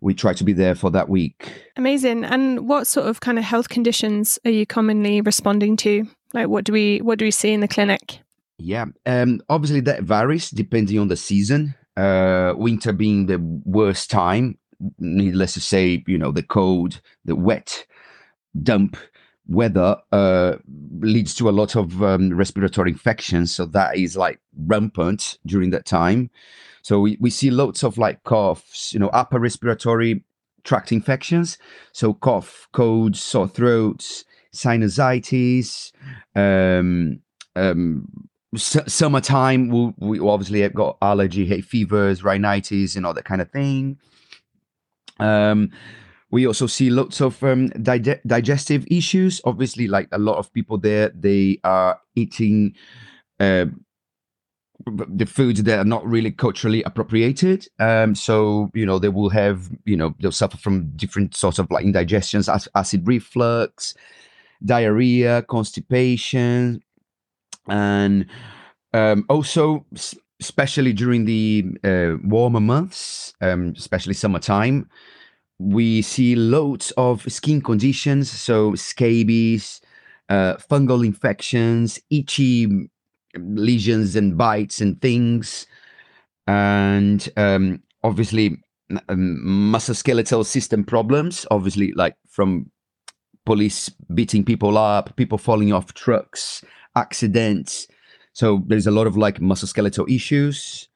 we 0.00 0.14
try 0.14 0.32
to 0.32 0.44
be 0.44 0.54
there 0.54 0.74
for 0.74 0.90
that 0.90 1.08
week. 1.08 1.52
Amazing. 1.76 2.24
And 2.24 2.66
what 2.66 2.86
sort 2.86 3.06
of 3.06 3.20
kind 3.20 3.38
of 3.38 3.44
health 3.44 3.68
conditions 3.68 4.38
are 4.44 4.50
you 4.50 4.64
commonly 4.64 5.20
responding 5.20 5.76
to? 5.78 6.06
Like 6.32 6.48
what 6.48 6.64
do 6.64 6.72
we 6.72 7.00
what 7.02 7.18
do 7.18 7.24
we 7.24 7.30
see 7.30 7.52
in 7.52 7.60
the 7.60 7.68
clinic? 7.68 8.20
Yeah, 8.58 8.86
um, 9.06 9.40
obviously 9.48 9.80
that 9.80 10.02
varies 10.02 10.50
depending 10.50 10.98
on 10.98 11.08
the 11.08 11.16
season. 11.16 11.74
Uh, 11.96 12.54
winter 12.56 12.92
being 12.92 13.26
the 13.26 13.38
worst 13.64 14.10
time, 14.10 14.56
needless 14.98 15.54
to 15.54 15.60
say, 15.60 16.02
you 16.06 16.16
know, 16.16 16.30
the 16.30 16.42
cold, 16.42 17.00
the 17.24 17.34
wet, 17.34 17.84
damp 18.62 18.96
weather 19.46 19.96
uh, 20.12 20.56
leads 21.00 21.34
to 21.34 21.48
a 21.48 21.50
lot 21.50 21.76
of 21.76 22.02
um, 22.02 22.32
respiratory 22.34 22.90
infections. 22.90 23.54
So 23.54 23.66
that 23.66 23.96
is 23.96 24.16
like 24.16 24.40
rampant 24.66 25.38
during 25.44 25.70
that 25.70 25.86
time. 25.86 26.30
So 26.82 27.00
we, 27.00 27.18
we 27.20 27.30
see 27.30 27.50
lots 27.50 27.82
of 27.82 27.98
like 27.98 28.22
coughs, 28.24 28.92
you 28.92 29.00
know, 29.00 29.08
upper 29.08 29.38
respiratory 29.38 30.24
tract 30.64 30.92
infections. 30.92 31.58
So 31.92 32.14
cough, 32.14 32.68
colds, 32.72 33.20
sore 33.20 33.48
throats, 33.48 34.24
sinusitis, 34.54 35.92
um, 36.34 37.20
um, 37.56 38.28
s- 38.54 38.92
summertime, 38.92 39.68
we, 39.68 40.18
we 40.18 40.20
obviously 40.20 40.60
have 40.60 40.74
got 40.74 40.96
allergy, 41.02 41.46
hay 41.46 41.60
fevers, 41.60 42.22
rhinitis, 42.22 42.96
and 42.96 43.04
all 43.04 43.14
that 43.14 43.24
kind 43.24 43.40
of 43.40 43.50
thing. 43.50 43.98
Um, 45.18 45.70
we 46.30 46.46
also 46.46 46.66
see 46.66 46.90
lots 46.90 47.20
of 47.20 47.42
um, 47.42 47.68
dig- 47.68 48.20
digestive 48.26 48.86
issues. 48.90 49.40
Obviously, 49.44 49.88
like 49.88 50.08
a 50.12 50.18
lot 50.18 50.38
of 50.38 50.52
people 50.52 50.78
there, 50.78 51.10
they 51.14 51.58
are 51.64 52.00
eating 52.14 52.74
uh, 53.40 53.66
the 54.86 55.26
foods 55.26 55.62
that 55.62 55.78
are 55.78 55.84
not 55.84 56.06
really 56.06 56.30
culturally 56.30 56.82
appropriated. 56.84 57.66
Um, 57.78 58.14
so 58.14 58.70
you 58.74 58.86
know 58.86 58.98
they 58.98 59.08
will 59.08 59.30
have 59.30 59.70
you 59.84 59.96
know 59.96 60.14
they'll 60.20 60.32
suffer 60.32 60.56
from 60.56 60.90
different 60.96 61.36
sorts 61.36 61.58
of 61.58 61.70
like 61.70 61.84
indigestions, 61.84 62.48
acid 62.48 63.06
reflux, 63.06 63.94
diarrhea, 64.64 65.42
constipation, 65.42 66.82
and 67.68 68.26
um, 68.94 69.24
also 69.28 69.84
especially 70.40 70.94
during 70.94 71.26
the 71.26 71.66
uh, 71.84 72.16
warmer 72.24 72.60
months, 72.60 73.34
um, 73.42 73.74
especially 73.76 74.14
summertime, 74.14 74.88
we 75.60 76.00
see 76.00 76.34
loads 76.34 76.90
of 76.92 77.30
skin 77.30 77.60
conditions, 77.60 78.30
so 78.30 78.74
scabies, 78.74 79.82
uh, 80.30 80.54
fungal 80.56 81.04
infections, 81.04 82.00
itchy 82.08 82.88
lesions 83.36 84.16
and 84.16 84.38
bites 84.38 84.80
and 84.80 84.98
things, 85.02 85.66
and 86.46 87.28
um, 87.36 87.82
obviously 88.02 88.56
um, 89.10 89.38
musculoskeletal 89.44 90.46
system 90.46 90.82
problems. 90.82 91.44
Obviously, 91.50 91.92
like 91.92 92.16
from 92.26 92.70
police 93.44 93.90
beating 94.14 94.46
people 94.46 94.78
up, 94.78 95.14
people 95.16 95.36
falling 95.36 95.74
off 95.74 95.92
trucks, 95.92 96.64
accidents. 96.96 97.86
So 98.32 98.62
there's 98.66 98.86
a 98.86 98.90
lot 98.90 99.06
of 99.06 99.18
like 99.18 99.40
musculoskeletal 99.40 100.10
issues, 100.10 100.88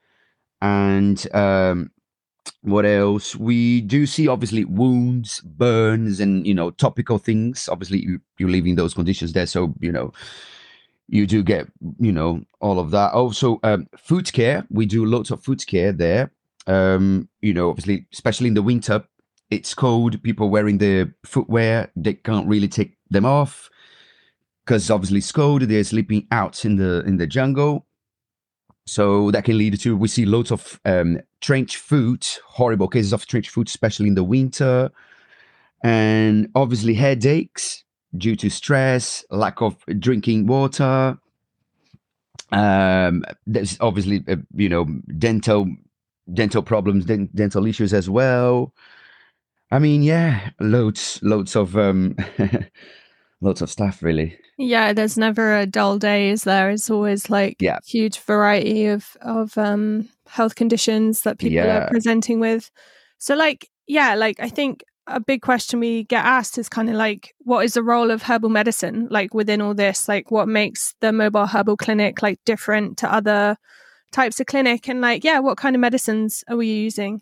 and 0.63 1.23
um, 1.35 1.91
what 2.63 2.87
else? 2.87 3.37
We 3.37 3.81
do 3.83 4.07
see 4.07 4.29
obviously 4.29 4.65
wounds, 4.65 5.41
burns, 5.41 6.21
and 6.21 6.47
you 6.47 6.55
know 6.55 6.71
topical 6.71 7.19
things. 7.19 7.69
Obviously, 7.69 8.01
you, 8.01 8.21
you're 8.39 8.51
leaving 8.51 8.75
those 8.77 8.95
conditions 8.95 9.33
there, 9.33 9.47
so 9.47 9.75
you 9.81 9.93
know 9.93 10.13
you 11.09 11.27
do 11.27 11.43
get 11.43 11.67
you 11.99 12.13
know 12.13 12.43
all 12.61 12.79
of 12.79 12.91
that. 12.91 13.13
Also, 13.13 13.61
um, 13.63 13.87
foot 13.97 14.33
care. 14.33 14.67
We 14.71 14.87
do 14.87 15.05
lots 15.05 15.31
of 15.31 15.43
foot 15.43 15.67
care 15.67 15.93
there. 15.93 16.31
Um, 16.67 17.29
you 17.43 17.53
know, 17.53 17.71
obviously, 17.71 18.07
especially 18.13 18.49
in 18.49 18.55
the 18.55 18.63
winter, 18.63 19.05
it's 19.51 19.75
cold. 19.75 20.23
People 20.23 20.49
wearing 20.49 20.79
the 20.79 21.13
footwear, 21.25 21.91
they 21.97 22.15
can't 22.15 22.49
really 22.49 22.69
take 22.69 22.97
them 23.11 23.27
off 23.27 23.71
because 24.65 24.91
obviously 24.91 25.19
it's 25.19 25.33
cold. 25.33 25.63
They're 25.63 25.85
sleeping 25.85 26.27
out 26.31 26.65
in 26.65 26.77
the 26.77 27.05
in 27.07 27.19
the 27.19 27.27
jungle. 27.27 27.87
So 28.87 29.31
that 29.31 29.45
can 29.45 29.57
lead 29.57 29.79
to 29.81 29.97
we 29.97 30.09
see 30.09 30.27
loads 30.27 30.51
of 30.51 30.79
um, 30.85 31.21
trench 31.41 31.77
foot, 31.77 32.39
horrible 32.47 32.89
cases 32.89 33.13
of 33.13 33.27
trench 33.27 33.49
foot, 33.49 33.69
especially 33.69 34.09
in 34.09 34.15
the 34.15 34.25
winter, 34.25 34.91
and 35.83 36.49
obviously 36.55 36.95
headaches 36.95 37.85
due 38.17 38.37
to 38.37 38.51
stress, 38.51 39.25
lack 39.31 39.63
of 39.63 39.77
drinking 39.99 40.47
water. 40.47 41.19
Um, 42.53 43.25
there's 43.47 43.79
obviously 43.81 44.23
uh, 44.29 44.37
you 44.55 44.69
know 44.69 44.85
dental 45.19 45.67
dental 46.33 46.63
problems, 46.63 47.07
dental 47.07 47.67
issues 47.67 47.95
as 47.95 48.09
well. 48.09 48.73
I 49.71 49.79
mean, 49.79 50.03
yeah, 50.03 50.51
loads 50.61 51.19
loads 51.23 51.57
of 51.57 51.77
um, 51.77 52.17
lots 53.45 53.61
of 53.61 53.71
stuff 53.71 54.03
really. 54.03 54.37
Yeah, 54.57 54.93
there's 54.93 55.19
never 55.19 55.57
a 55.57 55.67
dull 55.67 55.99
day, 55.99 56.31
is 56.31 56.45
there? 56.45 56.71
It's 56.71 56.91
always 56.91 57.29
like 57.29 57.57
yeah. 57.61 57.79
huge 57.87 58.19
variety 58.21 58.87
of 58.87 59.17
of 59.21 59.57
um, 59.59 60.09
health 60.27 60.55
conditions 60.55 61.23
that 61.23 61.39
people 61.39 61.57
yeah. 61.57 61.85
are 61.85 61.89
presenting 61.89 62.41
with. 62.41 62.71
So, 63.19 63.35
like, 63.35 63.69
yeah, 63.87 64.15
like 64.15 64.41
I 64.41 64.49
think 64.49 64.83
a 65.07 65.21
big 65.21 65.43
question 65.43 65.81
we 65.81 66.05
get 66.05 66.25
asked 66.25 66.57
is 66.57 66.69
kind 66.69 66.89
of 66.89 66.97
like, 66.97 67.35
what 67.41 67.65
is 67.65 67.75
the 67.75 67.83
role 67.83 68.11
of 68.11 68.23
herbal 68.23 68.49
medicine 68.49 69.09
like 69.11 69.35
within 69.35 69.61
all 69.61 69.75
this? 69.75 70.09
Like, 70.09 70.31
what 70.31 70.49
makes 70.49 70.95
the 71.01 71.13
mobile 71.13 71.47
herbal 71.47 71.77
clinic 71.77 72.23
like 72.23 72.39
different 72.47 72.99
to 72.99 73.13
other 73.13 73.57
types 74.13 74.41
of 74.41 74.47
clinic? 74.47 74.89
And 74.89 75.01
like, 75.01 75.25
yeah, 75.25 75.41
what 75.41 75.59
kind 75.59 75.77
of 75.77 75.81
medicines 75.81 76.45
are 76.49 76.57
we 76.57 76.69
using? 76.69 77.21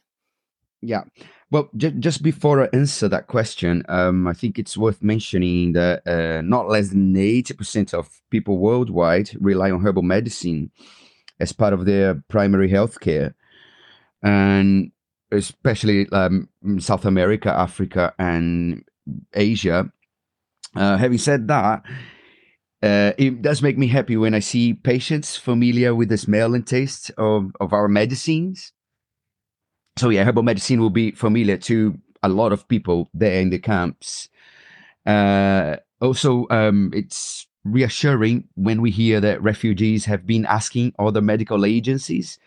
Yeah. 0.80 1.04
Well, 1.52 1.68
j- 1.76 1.90
just 1.99 2.23
before 2.23 2.62
I 2.62 2.68
answer 2.73 3.09
that 3.09 3.26
question, 3.26 3.85
um, 3.90 4.26
I 4.26 4.32
think 4.32 4.59
it's 4.59 4.78
worth 4.78 5.02
mentioning 5.02 5.75
that 5.75 6.00
uh, 6.06 6.40
not 6.40 6.71
less 6.71 6.88
than 6.88 7.12
80% 7.12 7.92
of 7.92 8.09
people 8.30 8.56
worldwide 8.56 9.28
rely 9.38 9.71
on 9.71 9.82
herbal 9.82 10.02
medicine 10.02 10.71
as 11.40 11.52
part 11.52 11.75
of 11.75 11.85
their 11.85 12.14
primary 12.28 12.71
health 12.71 13.00
care. 13.00 13.35
And 14.23 14.92
especially 15.30 16.09
um, 16.11 16.49
South 16.78 17.04
America, 17.04 17.52
Africa, 17.52 18.14
and 18.18 18.82
Asia. 19.35 19.92
Uh, 20.75 20.97
having 20.97 21.18
said 21.18 21.49
that, 21.49 21.82
uh, 22.82 23.12
it 23.18 23.42
does 23.42 23.61
make 23.61 23.76
me 23.76 23.88
happy 23.88 24.16
when 24.16 24.32
I 24.32 24.38
see 24.38 24.73
patients 24.73 25.37
familiar 25.37 25.94
with 25.94 26.09
the 26.09 26.16
smell 26.16 26.54
and 26.54 26.66
taste 26.66 27.11
of, 27.18 27.52
of 27.61 27.75
our 27.75 27.88
medicines 27.88 28.73
so 29.96 30.08
yeah, 30.08 30.25
herbal 30.25 30.42
medicine 30.42 30.80
will 30.80 30.90
be 30.90 31.11
familiar 31.12 31.56
to 31.58 31.99
a 32.22 32.28
lot 32.28 32.52
of 32.52 32.66
people 32.68 33.11
there 33.14 33.40
in 33.40 33.50
the 33.50 33.58
camps. 33.58 34.28
Uh, 35.06 35.76
also, 36.00 36.46
um, 36.50 36.90
it's 36.94 37.46
reassuring 37.64 38.49
when 38.54 38.80
we 38.80 38.90
hear 38.90 39.20
that 39.20 39.42
refugees 39.42 40.04
have 40.04 40.26
been 40.26 40.46
asking 40.46 40.92
other 40.99 41.20
medical 41.20 41.64
agencies 41.64 42.38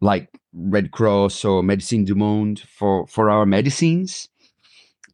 like 0.00 0.28
Red 0.52 0.90
Cross 0.90 1.44
or 1.44 1.62
Médecins 1.62 2.06
du 2.06 2.14
Monde 2.14 2.60
for, 2.60 3.06
for 3.06 3.30
our 3.30 3.46
medicines. 3.46 4.28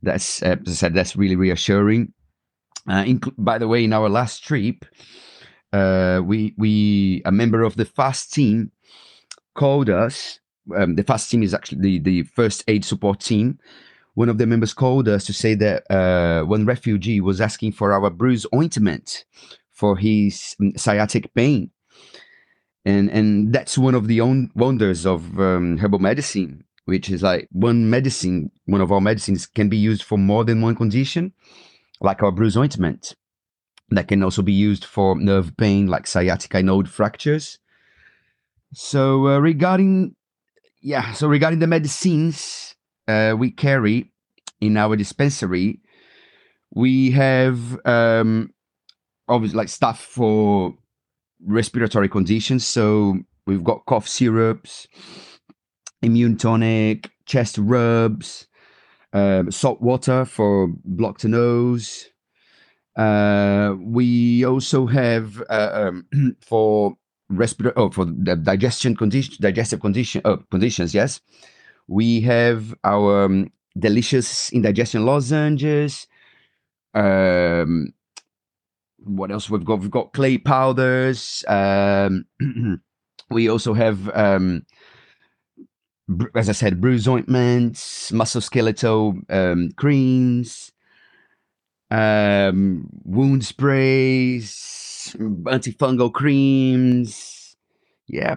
That's, 0.03 0.43
uh, 0.43 0.57
as 0.67 0.73
I 0.73 0.73
said, 0.73 0.95
that's 0.95 1.17
really 1.17 1.37
reassuring. 1.37 2.13
Uh, 2.89 3.05
inc- 3.05 3.35
by 3.39 3.59
the 3.59 3.69
way, 3.69 3.85
in 3.85 3.93
our 3.93 4.09
last 4.09 4.45
trip, 4.45 4.85
uh, 5.73 6.21
we 6.25 6.53
we 6.59 7.23
a 7.25 7.33
member 7.33 7.63
of 7.63 7.77
the 7.77 7.85
FAST 7.85 8.35
team 8.35 8.73
called 9.55 9.89
us 9.89 10.41
um, 10.77 10.95
the 10.95 11.03
FAST 11.03 11.31
team 11.31 11.43
is 11.43 11.55
actually 11.55 11.81
the, 11.81 11.99
the 11.99 12.23
first 12.23 12.65
aid 12.69 12.85
support 12.85 13.21
team. 13.21 13.59
One 14.15 14.29
of 14.29 14.39
the 14.39 14.47
members 14.47 14.75
called 14.75 15.09
us 15.09 15.25
to 15.25 15.33
say 15.33 15.55
that 15.55 15.91
uh, 15.91 16.45
one 16.45 16.67
refugee 16.67 17.21
was 17.21 17.41
asking 17.41 17.73
for 17.73 17.93
our 17.93 18.11
bruise 18.11 18.47
ointment 18.55 19.25
for 19.71 19.97
his 19.97 20.55
um, 20.61 20.73
sciatic 20.77 21.33
pain. 21.35 21.71
And, 22.85 23.11
and 23.11 23.53
that's 23.53 23.79
one 23.79 23.95
of 23.95 24.09
the 24.09 24.21
own 24.21 24.51
wonders 24.55 25.07
of 25.07 25.39
um, 25.39 25.79
herbal 25.79 26.01
medicine, 26.01 26.65
which 26.85 27.11
is 27.11 27.23
like 27.23 27.49
one 27.53 27.89
medicine, 27.89 28.51
one 28.67 28.81
of 28.81 28.93
our 28.93 29.01
medicines 29.01 29.47
can 29.47 29.69
be 29.69 29.77
used 29.77 30.03
for 30.03 30.19
more 30.19 30.45
than 30.45 30.61
one 30.61 30.75
condition, 30.75 31.33
like 32.01 32.23
our 32.23 32.33
bruise 32.33 32.57
ointment. 32.57 33.15
That 33.91 34.09
can 34.09 34.23
also 34.23 34.43
be 34.43 34.53
used 34.53 34.85
for 34.85 35.17
nerve 35.17 35.57
pain, 35.57 35.87
like 35.87 36.07
sciatica 36.07 36.63
node 36.63 36.89
fractures. 36.89 37.59
So, 38.75 39.29
uh, 39.29 39.39
regarding 39.39 40.17
yeah, 40.83 41.13
so 41.13 41.29
regarding 41.29 41.61
the 41.61 41.67
medicines 41.67 42.75
uh, 43.07 43.35
we 43.39 43.51
carry 43.51 44.11
in 44.61 44.77
our 44.77 44.97
dispensary, 44.97 45.81
we 46.75 47.13
have 47.13 47.79
um, 47.87 48.53
obviously 49.29 49.57
like 49.57 49.69
stuff 49.69 50.01
for 50.01 50.75
respiratory 51.45 52.09
conditions. 52.09 52.67
So 52.67 53.19
we've 53.47 53.63
got 53.63 53.87
cough 53.87 54.09
syrups, 54.09 54.89
immune 56.03 56.37
tonic, 56.37 57.11
chest 57.27 57.59
rubs, 57.59 58.47
um, 59.13 59.53
salt 59.53 59.81
water 59.81 60.25
for 60.25 60.69
blocked 60.85 61.25
nose. 61.25 62.09
Uh, 62.97 63.75
we 63.81 64.45
also 64.45 64.87
have 64.87 65.43
uh, 65.49 65.71
um, 66.13 66.37
for 66.41 66.97
respiratory 67.29 67.75
oh, 67.77 67.91
for 67.91 68.05
the 68.05 68.37
digestion 68.37 68.95
condition 68.97 69.37
digestive 69.41 69.81
condition 69.81 70.21
uh, 70.25 70.37
conditions 70.51 70.95
yes 70.95 71.21
we 71.89 72.21
have 72.21 72.75
our 72.85 73.25
um, 73.25 73.51
delicious 73.79 74.53
indigestion 74.53 75.05
lozenges 75.05 76.07
um, 76.95 77.95
what 79.05 79.31
else 79.31 79.51
we've 79.51 79.65
got? 79.65 79.81
We've 79.81 79.91
got 79.91 80.13
clay 80.13 80.39
powders. 80.39 81.45
Um, 81.49 82.27
we 83.31 83.49
also 83.49 83.75
have, 83.75 84.09
um, 84.15 84.65
as 86.35 86.49
I 86.49 86.53
said, 86.53 86.81
bruise 86.81 87.09
ointments, 87.09 88.11
musculoskeletal 88.11 89.31
um, 89.31 89.71
creams, 89.77 90.73
um, 91.91 92.89
wound 93.05 93.45
sprays, 93.45 94.55
antifungal 95.11 96.13
creams. 96.13 97.57
Yeah, 98.07 98.37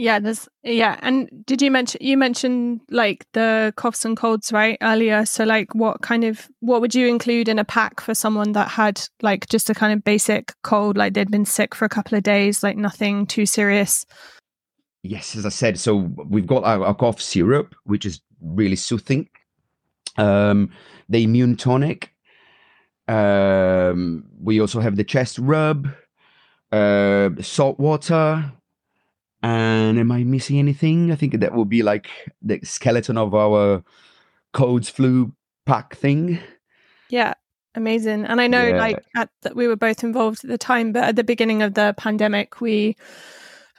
yeah, 0.00 0.18
there's 0.18 0.48
yeah, 0.62 0.98
and 1.02 1.28
did 1.44 1.60
you 1.60 1.70
mention 1.70 2.00
you 2.00 2.16
mentioned 2.16 2.80
like 2.90 3.26
the 3.34 3.74
coughs 3.76 4.06
and 4.06 4.16
colds 4.16 4.50
right 4.50 4.78
earlier? 4.80 5.26
So 5.26 5.44
like, 5.44 5.74
what 5.74 6.00
kind 6.00 6.24
of 6.24 6.48
what 6.60 6.80
would 6.80 6.94
you 6.94 7.06
include 7.06 7.48
in 7.48 7.58
a 7.58 7.66
pack 7.66 8.00
for 8.00 8.14
someone 8.14 8.52
that 8.52 8.68
had 8.68 9.02
like 9.20 9.48
just 9.48 9.68
a 9.68 9.74
kind 9.74 9.92
of 9.92 10.02
basic 10.02 10.54
cold, 10.62 10.96
like 10.96 11.12
they'd 11.12 11.30
been 11.30 11.44
sick 11.44 11.74
for 11.74 11.84
a 11.84 11.90
couple 11.90 12.16
of 12.16 12.24
days, 12.24 12.62
like 12.62 12.78
nothing 12.78 13.26
too 13.26 13.44
serious? 13.44 14.06
Yes, 15.02 15.36
as 15.36 15.44
I 15.44 15.50
said, 15.50 15.78
so 15.78 16.10
we've 16.28 16.46
got 16.46 16.64
our, 16.64 16.82
our 16.82 16.94
cough 16.94 17.20
syrup, 17.20 17.74
which 17.84 18.06
is 18.06 18.22
really 18.40 18.76
soothing. 18.76 19.28
Um, 20.16 20.70
the 21.10 21.24
immune 21.24 21.56
tonic. 21.56 22.14
Um, 23.10 24.24
we 24.40 24.60
also 24.60 24.78
have 24.78 24.94
the 24.94 25.02
chest 25.02 25.38
rub, 25.40 25.88
uh, 26.70 27.30
salt 27.40 27.80
water, 27.80 28.52
and 29.42 29.98
am 29.98 30.12
I 30.12 30.22
missing 30.22 30.60
anything? 30.60 31.10
I 31.10 31.16
think 31.16 31.40
that 31.40 31.52
would 31.52 31.68
be 31.68 31.82
like 31.82 32.08
the 32.40 32.60
skeleton 32.62 33.18
of 33.18 33.34
our 33.34 33.82
codes 34.52 34.88
flu 34.88 35.32
pack 35.66 35.96
thing. 35.96 36.38
Yeah, 37.08 37.34
amazing. 37.74 38.26
And 38.26 38.40
I 38.40 38.46
know, 38.46 38.68
yeah. 38.68 38.78
like, 38.78 39.04
at 39.16 39.28
the, 39.42 39.54
we 39.54 39.66
were 39.66 39.74
both 39.74 40.04
involved 40.04 40.44
at 40.44 40.50
the 40.50 40.58
time, 40.58 40.92
but 40.92 41.02
at 41.02 41.16
the 41.16 41.24
beginning 41.24 41.62
of 41.62 41.74
the 41.74 41.94
pandemic, 41.96 42.60
we 42.60 42.94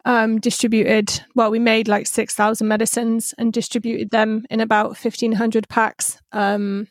um, 0.04 0.42
distributed. 0.42 1.24
Well, 1.36 1.52
we 1.52 1.60
made 1.60 1.88
like 1.88 2.06
six 2.06 2.36
thousand 2.36 2.68
medicines 2.68 3.34
and 3.38 3.54
distributed 3.54 4.10
them 4.10 4.46
in 4.50 4.60
about 4.60 4.98
fifteen 4.98 5.32
hundred 5.32 5.70
packs. 5.70 6.20
Um, 6.34 6.88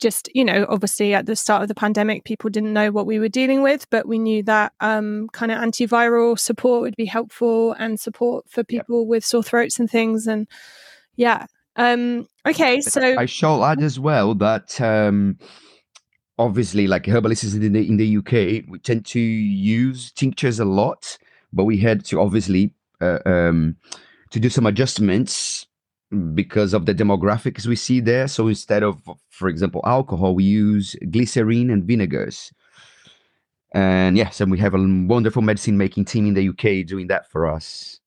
just 0.00 0.28
you 0.34 0.44
know 0.44 0.66
obviously 0.68 1.14
at 1.14 1.26
the 1.26 1.36
start 1.36 1.62
of 1.62 1.68
the 1.68 1.74
pandemic 1.74 2.24
people 2.24 2.50
didn't 2.50 2.72
know 2.72 2.90
what 2.90 3.06
we 3.06 3.18
were 3.18 3.28
dealing 3.28 3.62
with 3.62 3.88
but 3.90 4.08
we 4.08 4.18
knew 4.18 4.42
that 4.42 4.72
um, 4.80 5.28
kind 5.32 5.52
of 5.52 5.58
antiviral 5.58 6.38
support 6.38 6.80
would 6.80 6.96
be 6.96 7.04
helpful 7.04 7.72
and 7.72 8.00
support 8.00 8.44
for 8.48 8.64
people 8.64 9.06
with 9.06 9.24
sore 9.24 9.42
throats 9.42 9.78
and 9.78 9.90
things 9.90 10.26
and 10.26 10.48
yeah 11.16 11.46
um, 11.76 12.26
okay 12.46 12.80
so 12.80 13.16
i 13.18 13.26
shall 13.26 13.64
add 13.64 13.80
as 13.82 14.00
well 14.00 14.34
that 14.34 14.80
um, 14.80 15.38
obviously 16.38 16.86
like 16.86 17.06
herbalists 17.06 17.54
in 17.54 17.72
the 17.72 17.88
in 17.88 17.96
the 17.96 18.16
uk 18.16 18.32
we 18.32 18.78
tend 18.82 19.04
to 19.04 19.20
use 19.20 20.10
tinctures 20.12 20.58
a 20.58 20.64
lot 20.64 21.18
but 21.52 21.64
we 21.64 21.76
had 21.76 22.04
to 22.04 22.20
obviously 22.20 22.72
uh, 23.00 23.18
um, 23.26 23.76
to 24.30 24.40
do 24.40 24.48
some 24.48 24.66
adjustments 24.66 25.66
because 26.34 26.74
of 26.74 26.86
the 26.86 26.94
demographics 26.94 27.66
we 27.66 27.76
see 27.76 28.00
there. 28.00 28.26
So 28.26 28.48
instead 28.48 28.82
of, 28.82 29.00
for 29.28 29.48
example, 29.48 29.80
alcohol, 29.84 30.34
we 30.34 30.44
use 30.44 30.96
glycerin 31.10 31.70
and 31.70 31.84
vinegars. 31.84 32.52
And 33.72 34.16
yes, 34.16 34.40
and 34.40 34.50
we 34.50 34.58
have 34.58 34.74
a 34.74 34.78
wonderful 34.78 35.42
medicine 35.42 35.78
making 35.78 36.06
team 36.06 36.26
in 36.26 36.34
the 36.34 36.48
UK 36.48 36.86
doing 36.86 37.06
that 37.06 37.30
for 37.30 37.48
us, 37.48 38.00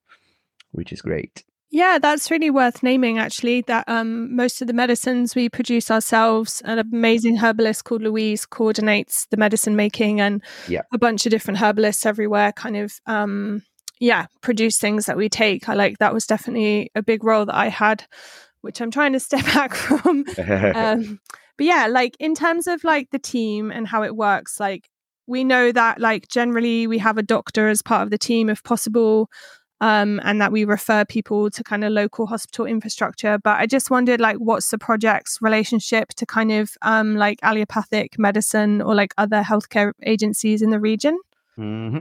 which 0.72 0.92
is 0.92 1.00
great. 1.00 1.42
Yeah, 1.70 1.98
that's 2.00 2.30
really 2.30 2.50
worth 2.50 2.84
naming 2.84 3.18
actually. 3.18 3.62
That 3.62 3.88
um, 3.88 4.36
most 4.36 4.60
of 4.60 4.68
the 4.68 4.72
medicines 4.72 5.34
we 5.34 5.48
produce 5.48 5.90
ourselves. 5.90 6.62
An 6.64 6.78
amazing 6.78 7.38
herbalist 7.38 7.82
called 7.82 8.02
Louise 8.02 8.46
coordinates 8.46 9.26
the 9.30 9.36
medicine 9.36 9.74
making, 9.74 10.20
and 10.20 10.40
yeah. 10.68 10.82
a 10.92 10.98
bunch 10.98 11.26
of 11.26 11.30
different 11.30 11.58
herbalists 11.58 12.06
everywhere 12.06 12.52
kind 12.52 12.76
of 12.76 13.00
um, 13.06 13.62
yeah 14.04 14.26
produce 14.42 14.78
things 14.78 15.06
that 15.06 15.16
we 15.16 15.28
take. 15.28 15.68
I 15.68 15.74
like 15.74 15.98
that 15.98 16.14
was 16.14 16.26
definitely 16.26 16.90
a 16.94 17.02
big 17.02 17.24
role 17.24 17.46
that 17.46 17.54
i 17.54 17.68
had 17.68 18.04
which 18.60 18.80
i'm 18.80 18.90
trying 18.90 19.12
to 19.12 19.20
step 19.20 19.44
back 19.54 19.74
from. 19.74 20.24
Um, 20.38 21.20
but 21.56 21.66
yeah 21.66 21.86
like 21.86 22.16
in 22.18 22.34
terms 22.34 22.66
of 22.66 22.84
like 22.84 23.10
the 23.10 23.18
team 23.18 23.70
and 23.70 23.86
how 23.86 24.02
it 24.02 24.16
works 24.16 24.58
like 24.58 24.88
we 25.26 25.44
know 25.44 25.72
that 25.72 26.00
like 26.00 26.28
generally 26.28 26.86
we 26.86 26.98
have 26.98 27.16
a 27.16 27.22
doctor 27.22 27.68
as 27.68 27.80
part 27.80 28.02
of 28.02 28.10
the 28.10 28.18
team 28.18 28.50
if 28.50 28.62
possible 28.62 29.30
um, 29.80 30.20
and 30.24 30.40
that 30.40 30.52
we 30.52 30.64
refer 30.64 31.04
people 31.04 31.50
to 31.50 31.62
kind 31.62 31.84
of 31.84 31.92
local 31.92 32.26
hospital 32.26 32.64
infrastructure. 32.64 33.38
But 33.38 33.60
i 33.60 33.66
just 33.66 33.90
wondered 33.90 34.20
like 34.20 34.36
what's 34.36 34.70
the 34.70 34.78
project's 34.78 35.38
relationship 35.40 36.08
to 36.16 36.26
kind 36.26 36.52
of 36.52 36.70
um, 36.82 37.16
like 37.16 37.38
allopathic 37.42 38.18
medicine 38.18 38.80
or 38.80 38.94
like 38.94 39.12
other 39.18 39.42
healthcare 39.42 39.92
agencies 40.02 40.62
in 40.62 40.70
the 40.70 40.80
region? 40.80 41.18
Mm-hmm. 41.58 41.98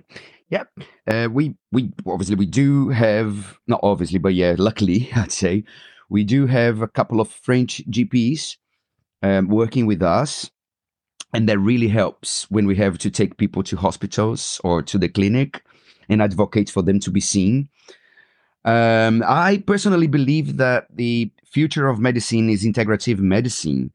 Yeah, 0.53 0.65
uh, 1.07 1.29
we 1.31 1.55
we 1.71 1.91
obviously 2.05 2.35
we 2.35 2.45
do 2.45 2.89
have 2.89 3.57
not 3.65 3.79
obviously, 3.81 4.19
but 4.19 4.35
yeah, 4.35 4.53
luckily 4.55 5.09
I'd 5.15 5.31
say 5.31 5.63
we 6.11 6.23
do 6.23 6.45
have 6.45 6.83
a 6.83 6.87
couple 6.87 7.19
of 7.19 7.27
French 7.27 7.81
GPs 7.89 8.57
um, 9.23 9.47
working 9.47 9.87
with 9.87 10.03
us, 10.03 10.51
and 11.33 11.49
that 11.49 11.57
really 11.57 11.87
helps 11.87 12.51
when 12.51 12.67
we 12.67 12.75
have 12.75 12.99
to 12.99 13.09
take 13.09 13.37
people 13.37 13.63
to 13.63 13.75
hospitals 13.77 14.61
or 14.63 14.83
to 14.83 14.99
the 14.99 15.09
clinic 15.09 15.63
and 16.07 16.21
advocate 16.21 16.69
for 16.69 16.83
them 16.83 16.99
to 16.99 17.09
be 17.09 17.19
seen. 17.19 17.67
Um, 18.63 19.23
I 19.25 19.63
personally 19.65 20.05
believe 20.05 20.57
that 20.57 20.85
the 20.95 21.31
future 21.45 21.87
of 21.87 21.97
medicine 21.97 22.51
is 22.51 22.63
integrative 22.63 23.17
medicine. 23.17 23.91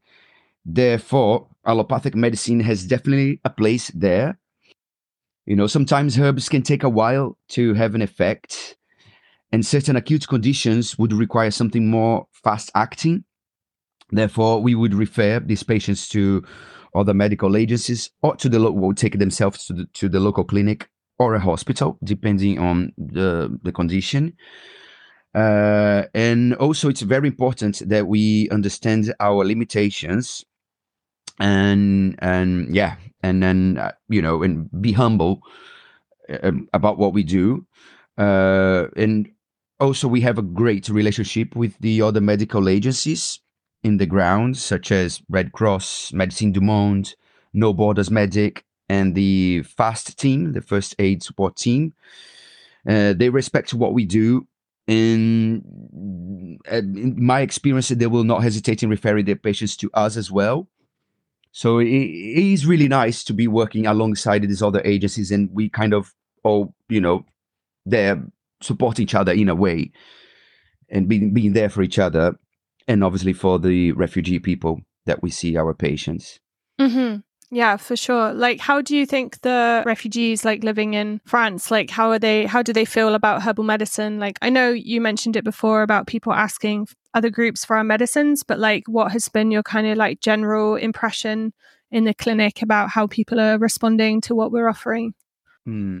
Therefore, 0.65 1.47
allopathic 1.65 2.15
medicine 2.15 2.59
has 2.59 2.85
definitely 2.85 3.39
a 3.45 3.49
place 3.49 3.91
there 3.95 4.37
you 5.49 5.55
know, 5.55 5.65
sometimes 5.65 6.19
herbs 6.19 6.47
can 6.47 6.61
take 6.61 6.83
a 6.83 6.89
while 6.89 7.35
to 7.49 7.73
have 7.73 7.95
an 7.95 8.03
effect, 8.03 8.77
and 9.51 9.65
certain 9.65 9.95
acute 9.95 10.27
conditions 10.27 10.95
would 10.99 11.11
require 11.11 11.49
something 11.49 11.89
more 11.89 12.27
fast 12.31 12.69
acting. 12.75 13.23
Therefore, 14.11 14.61
we 14.61 14.75
would 14.75 14.93
refer 14.93 15.39
these 15.39 15.63
patients 15.63 16.07
to 16.09 16.43
other 16.93 17.15
medical 17.15 17.57
agencies 17.57 18.11
or 18.21 18.35
to 18.35 18.47
the 18.47 18.59
local, 18.59 18.93
take 18.93 19.17
themselves 19.17 19.65
to 19.65 19.73
the, 19.73 19.85
to 19.93 20.07
the 20.07 20.19
local 20.19 20.43
clinic 20.43 20.87
or 21.17 21.33
a 21.33 21.39
hospital, 21.39 21.97
depending 22.03 22.59
on 22.59 22.93
the, 22.99 23.57
the 23.63 23.71
condition. 23.71 24.33
Uh, 25.33 26.03
and 26.13 26.53
also, 26.55 26.89
it's 26.89 27.01
very 27.01 27.27
important 27.27 27.81
that 27.89 28.05
we 28.07 28.47
understand 28.51 29.11
our 29.19 29.43
limitations 29.43 30.45
and 31.39 32.15
and 32.19 32.73
yeah 32.73 32.95
and 33.23 33.41
then 33.41 33.77
uh, 33.77 33.91
you 34.09 34.21
know 34.21 34.43
and 34.43 34.69
be 34.81 34.91
humble 34.91 35.41
uh, 36.29 36.51
about 36.73 36.97
what 36.97 37.13
we 37.13 37.23
do 37.23 37.65
uh, 38.17 38.87
and 38.95 39.29
also 39.79 40.07
we 40.07 40.21
have 40.21 40.37
a 40.37 40.43
great 40.43 40.89
relationship 40.89 41.55
with 41.55 41.77
the 41.79 42.01
other 42.01 42.21
medical 42.21 42.67
agencies 42.67 43.39
in 43.83 43.97
the 43.97 44.05
ground 44.05 44.57
such 44.57 44.91
as 44.91 45.21
red 45.29 45.51
cross 45.53 46.11
Médecins 46.11 46.53
du 46.53 46.61
Monde 46.61 47.13
no 47.53 47.73
borders 47.73 48.11
medic 48.11 48.65
and 48.89 49.15
the 49.15 49.63
fast 49.63 50.19
team 50.19 50.53
the 50.53 50.61
first 50.61 50.95
aid 50.99 51.23
support 51.23 51.55
team. 51.55 51.93
Uh, 52.87 53.13
they 53.13 53.29
respect 53.29 53.73
what 53.73 53.93
we 53.93 54.05
do 54.05 54.47
in, 54.87 55.61
uh, 56.71 56.77
in 56.77 57.13
my 57.23 57.41
experience 57.41 57.89
they 57.89 58.07
will 58.07 58.23
not 58.23 58.41
hesitate 58.41 58.81
in 58.81 58.89
referring 58.89 59.25
their 59.25 59.35
patients 59.35 59.77
to 59.77 59.89
us 59.93 60.17
as 60.17 60.31
well 60.31 60.67
so 61.51 61.79
it, 61.79 61.87
is 61.87 62.65
really 62.65 62.87
nice 62.87 63.23
to 63.25 63.33
be 63.33 63.47
working 63.47 63.87
alongside 63.87 64.43
these 64.43 64.61
other 64.61 64.81
agencies, 64.85 65.31
and 65.31 65.49
we 65.51 65.69
kind 65.69 65.93
of 65.93 66.13
all, 66.43 66.73
you 66.87 67.01
know, 67.01 67.25
there 67.85 68.23
support 68.61 68.99
each 68.99 69.15
other 69.15 69.31
in 69.31 69.49
a 69.49 69.55
way, 69.55 69.91
and 70.89 71.07
being 71.07 71.33
being 71.33 71.53
there 71.53 71.69
for 71.69 71.81
each 71.81 71.99
other, 71.99 72.35
and 72.87 73.03
obviously 73.03 73.33
for 73.33 73.59
the 73.59 73.91
refugee 73.93 74.39
people 74.39 74.81
that 75.05 75.21
we 75.23 75.29
see 75.29 75.57
our 75.57 75.73
patients. 75.73 76.39
Mm-hmm. 76.79 77.19
Yeah, 77.51 77.77
for 77.77 77.95
sure. 77.95 78.31
Like, 78.31 78.59
how 78.59 78.79
do 78.81 78.95
you 78.95 79.07
think 79.07 79.41
the 79.41 79.81
refugees, 79.85 80.45
like 80.45 80.63
living 80.63 80.93
in 80.93 81.19
France, 81.25 81.71
like, 81.71 81.89
how 81.89 82.11
are 82.11 82.19
they, 82.19 82.45
how 82.45 82.61
do 82.61 82.71
they 82.71 82.85
feel 82.85 83.15
about 83.15 83.41
herbal 83.41 83.63
medicine? 83.63 84.19
Like, 84.19 84.37
I 84.43 84.49
know 84.49 84.69
you 84.69 85.01
mentioned 85.01 85.35
it 85.35 85.43
before 85.43 85.81
about 85.81 86.05
people 86.05 86.31
asking 86.31 86.87
other 87.15 87.31
groups 87.31 87.65
for 87.65 87.75
our 87.75 87.83
medicines, 87.83 88.43
but 88.43 88.59
like, 88.59 88.83
what 88.87 89.11
has 89.13 89.29
been 89.29 89.49
your 89.49 89.63
kind 89.63 89.87
of 89.87 89.97
like 89.97 90.21
general 90.21 90.75
impression 90.75 91.53
in 91.89 92.03
the 92.03 92.13
clinic 92.13 92.61
about 92.61 92.89
how 92.89 93.07
people 93.07 93.39
are 93.39 93.57
responding 93.57 94.21
to 94.21 94.35
what 94.35 94.51
we're 94.51 94.69
offering? 94.69 95.15
Hmm. 95.65 95.99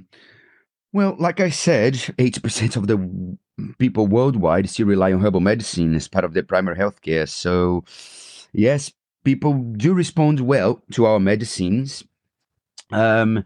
Well, 0.93 1.15
like 1.19 1.39
I 1.39 1.49
said, 1.49 1.93
80% 1.93 2.75
of 2.75 2.85
the 2.85 3.37
people 3.79 4.05
worldwide 4.05 4.69
still 4.69 4.87
rely 4.87 5.13
on 5.13 5.21
herbal 5.21 5.39
medicine 5.39 5.95
as 5.95 6.07
part 6.07 6.25
of 6.25 6.33
their 6.33 6.43
primary 6.43 6.77
healthcare. 6.77 7.27
So, 7.27 7.85
yes, 8.53 8.91
people 9.23 9.53
do 9.53 9.93
respond 9.93 10.41
well 10.41 10.83
to 10.91 11.05
our 11.05 11.19
medicines. 11.19 12.03
Um, 12.91 13.43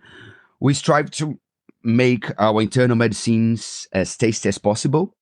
we 0.59 0.73
strive 0.73 1.11
to 1.11 1.39
make 1.83 2.31
our 2.39 2.61
internal 2.61 2.95
medicines 2.95 3.87
as 3.91 4.15
tasty 4.15 4.49
as 4.49 4.57
possible. 4.57 5.15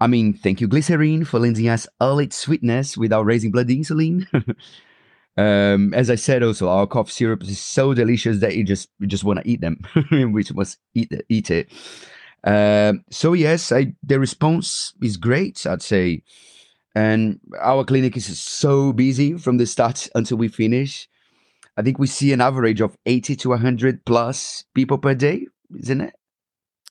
I 0.00 0.06
mean, 0.06 0.32
thank 0.32 0.60
you, 0.60 0.68
glycerin, 0.68 1.24
for 1.24 1.40
lending 1.40 1.68
us 1.68 1.86
all 2.00 2.20
its 2.20 2.36
sweetness 2.36 2.96
without 2.96 3.26
raising 3.26 3.50
blood 3.50 3.68
insulin. 3.68 4.26
Um, 5.38 5.94
as 5.94 6.10
I 6.10 6.16
said, 6.16 6.42
also 6.42 6.68
our 6.68 6.88
cough 6.88 7.12
syrup 7.12 7.44
is 7.44 7.60
so 7.60 7.94
delicious 7.94 8.40
that 8.40 8.56
you 8.56 8.64
just 8.64 8.88
you 8.98 9.06
just 9.06 9.22
want 9.22 9.38
to 9.38 9.48
eat 9.48 9.60
them. 9.60 9.78
we 10.10 10.24
must 10.52 10.78
eat 10.94 11.12
eat 11.28 11.52
it. 11.52 11.70
Um, 12.42 13.04
so 13.10 13.34
yes, 13.34 13.70
I, 13.70 13.94
the 14.02 14.18
response 14.18 14.94
is 15.00 15.16
great. 15.16 15.64
I'd 15.64 15.80
say, 15.80 16.24
and 16.98 17.38
our 17.60 17.84
clinic 17.84 18.16
is 18.16 18.40
so 18.40 18.92
busy 18.92 19.38
from 19.38 19.56
the 19.56 19.66
start 19.66 20.08
until 20.16 20.36
we 20.36 20.48
finish. 20.48 21.08
I 21.76 21.82
think 21.82 22.00
we 22.00 22.08
see 22.08 22.32
an 22.32 22.40
average 22.40 22.80
of 22.80 22.96
eighty 23.06 23.36
to 23.36 23.52
hundred 23.52 24.04
plus 24.04 24.64
people 24.74 24.98
per 24.98 25.14
day, 25.14 25.46
isn't 25.80 26.00
it? 26.00 26.14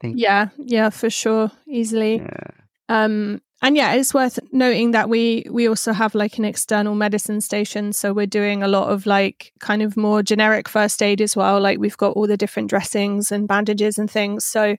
Yeah, 0.02 0.48
yeah, 0.58 0.92
for 0.92 1.10
sure, 1.10 1.52
easily. 1.68 2.18
Yeah. 2.18 2.52
Um, 2.88 3.42
and 3.62 3.76
yeah, 3.76 3.96
it's 3.96 4.14
worth 4.14 4.40
noting 4.54 4.92
that 4.92 5.10
we 5.10 5.46
we 5.52 5.68
also 5.68 5.92
have 5.92 6.16
like 6.16 6.38
an 6.38 6.46
external 6.46 6.96
medicine 6.96 7.42
station, 7.42 7.92
so 7.92 8.14
we're 8.14 8.28
doing 8.28 8.64
a 8.64 8.70
lot 8.70 8.90
of 8.90 9.06
like 9.06 9.52
kind 9.60 9.82
of 9.82 9.98
more 9.98 10.24
generic 10.24 10.70
first 10.70 11.04
aid 11.04 11.20
as 11.20 11.36
well. 11.36 11.60
Like 11.60 11.80
we've 11.80 11.98
got 11.98 12.16
all 12.16 12.28
the 12.28 12.38
different 12.38 12.70
dressings 12.70 13.30
and 13.30 13.46
bandages 13.46 13.98
and 13.98 14.10
things. 14.10 14.46
So 14.46 14.78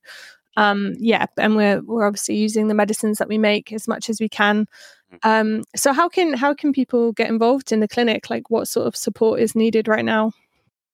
um, 0.56 0.94
yeah, 0.98 1.26
and 1.36 1.54
we're 1.54 1.82
we're 1.82 2.06
obviously 2.06 2.36
using 2.36 2.68
the 2.68 2.74
medicines 2.74 3.18
that 3.18 3.28
we 3.28 3.36
make 3.36 3.72
as 3.72 3.86
much 3.86 4.08
as 4.08 4.20
we 4.20 4.28
can. 4.28 4.66
Mm. 5.12 5.18
Um, 5.40 5.64
so 5.74 5.92
how 5.92 6.08
can 6.08 6.34
how 6.34 6.54
can 6.54 6.72
people 6.72 7.12
get 7.12 7.28
involved 7.28 7.72
in 7.72 7.80
the 7.80 7.88
clinic? 7.88 8.30
Like 8.30 8.50
what 8.50 8.68
sort 8.68 8.86
of 8.86 8.96
support 8.96 9.40
is 9.40 9.54
needed 9.54 9.88
right 9.88 10.04
now? 10.04 10.32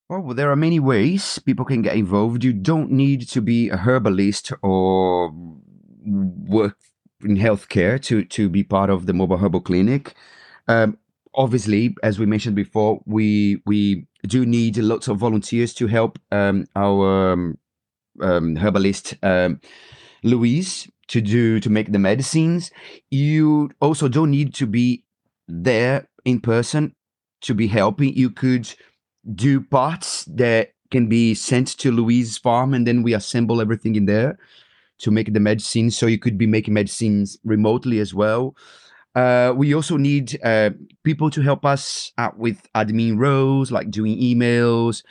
Well, 0.09 0.35
there 0.35 0.51
are 0.51 0.57
many 0.57 0.79
ways 0.79 1.39
people 1.39 1.65
can 1.65 1.83
get 1.83 1.97
involved. 1.97 2.45
You 2.45 2.53
don't 2.53 2.91
need 2.91 3.27
to 3.29 3.41
be 3.41 3.71
a 3.71 3.77
herbalist 3.77 4.53
or 4.63 5.33
work 6.05 6.77
in 7.23 7.37
healthcare 7.37 8.01
to 8.03 8.25
to 8.25 8.49
be 8.49 8.63
part 8.63 8.91
of 8.91 9.07
the 9.07 9.13
mobile 9.13 9.39
herbal 9.39 9.63
clinic. 9.63 10.15
Um, 10.69 10.99
obviously, 11.35 11.97
as 12.03 12.19
we 12.19 12.27
mentioned 12.27 12.57
before, 12.57 13.01
we 13.07 13.63
we 13.67 14.07
do 14.27 14.47
need 14.47 14.77
lots 14.77 15.09
of 15.09 15.19
volunteers 15.19 15.75
to 15.75 15.87
help 15.87 16.19
um, 16.31 16.67
our 16.77 17.33
um, 17.33 17.59
um 18.21 18.57
herbalist 18.57 19.15
um, 19.23 19.61
Louise 20.23 20.89
to 21.09 21.21
do 21.21 21.61
to 21.61 21.71
make 21.71 21.93
the 21.93 21.99
medicines. 21.99 22.71
You 23.11 23.71
also 23.81 24.09
don't 24.09 24.31
need 24.31 24.55
to 24.55 24.67
be 24.67 25.05
there 25.49 26.09
in 26.25 26.41
person 26.41 26.95
to 27.43 27.55
be 27.55 27.67
helping. 27.67 28.15
You 28.15 28.31
could 28.31 28.73
do 29.35 29.61
parts 29.61 30.25
that 30.27 30.71
can 30.91 31.09
be 31.09 31.35
sent 31.35 31.79
to 31.79 31.91
Louise's 31.91 32.39
farm, 32.39 32.75
and 32.75 32.87
then 32.87 33.03
we 33.03 33.15
assemble 33.15 33.61
everything 33.61 33.97
in 33.97 34.07
there 34.07 34.39
to 34.99 35.11
make 35.11 35.33
the 35.33 35.41
medicine. 35.41 35.91
So 35.91 36.07
you 36.07 36.19
could 36.19 36.39
be 36.39 36.47
making 36.47 36.75
medicines 36.75 37.37
remotely 37.45 37.99
as 37.99 38.15
well. 38.15 38.55
Uh, 39.15 39.53
we 39.57 39.75
also 39.75 39.97
need 39.97 40.39
uh, 40.43 40.71
people 41.05 41.31
to 41.31 41.41
help 41.41 41.65
us 41.65 42.13
out 42.19 42.39
with 42.39 42.67
admin 42.75 43.17
roles, 43.19 43.71
like 43.71 43.91
doing 43.91 44.19
emails, 44.19 45.03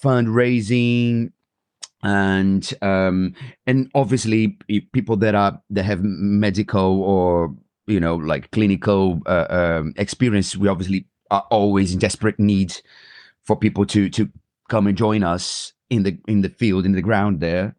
fundraising, 0.00 1.32
and 2.02 2.72
um, 2.82 3.34
and 3.66 3.90
obviously 3.94 4.58
people 4.92 5.16
that 5.18 5.34
are 5.34 5.60
that 5.70 5.84
have 5.84 6.02
medical 6.02 7.02
or 7.02 7.54
you 7.86 8.00
know 8.00 8.16
like 8.16 8.50
clinical 8.50 9.20
uh, 9.26 9.46
um, 9.50 9.94
experience. 9.96 10.56
We 10.56 10.68
obviously 10.68 11.06
are 11.30 11.46
always 11.50 11.92
in 11.92 11.98
desperate 11.98 12.38
need 12.38 12.74
for 13.44 13.56
people 13.56 13.86
to 13.86 14.08
to 14.10 14.28
come 14.68 14.86
and 14.86 14.96
join 14.96 15.22
us 15.22 15.72
in 15.90 16.04
the 16.04 16.18
in 16.26 16.42
the 16.42 16.48
field 16.48 16.86
in 16.86 16.92
the 16.92 17.02
ground 17.02 17.40
there 17.40 17.74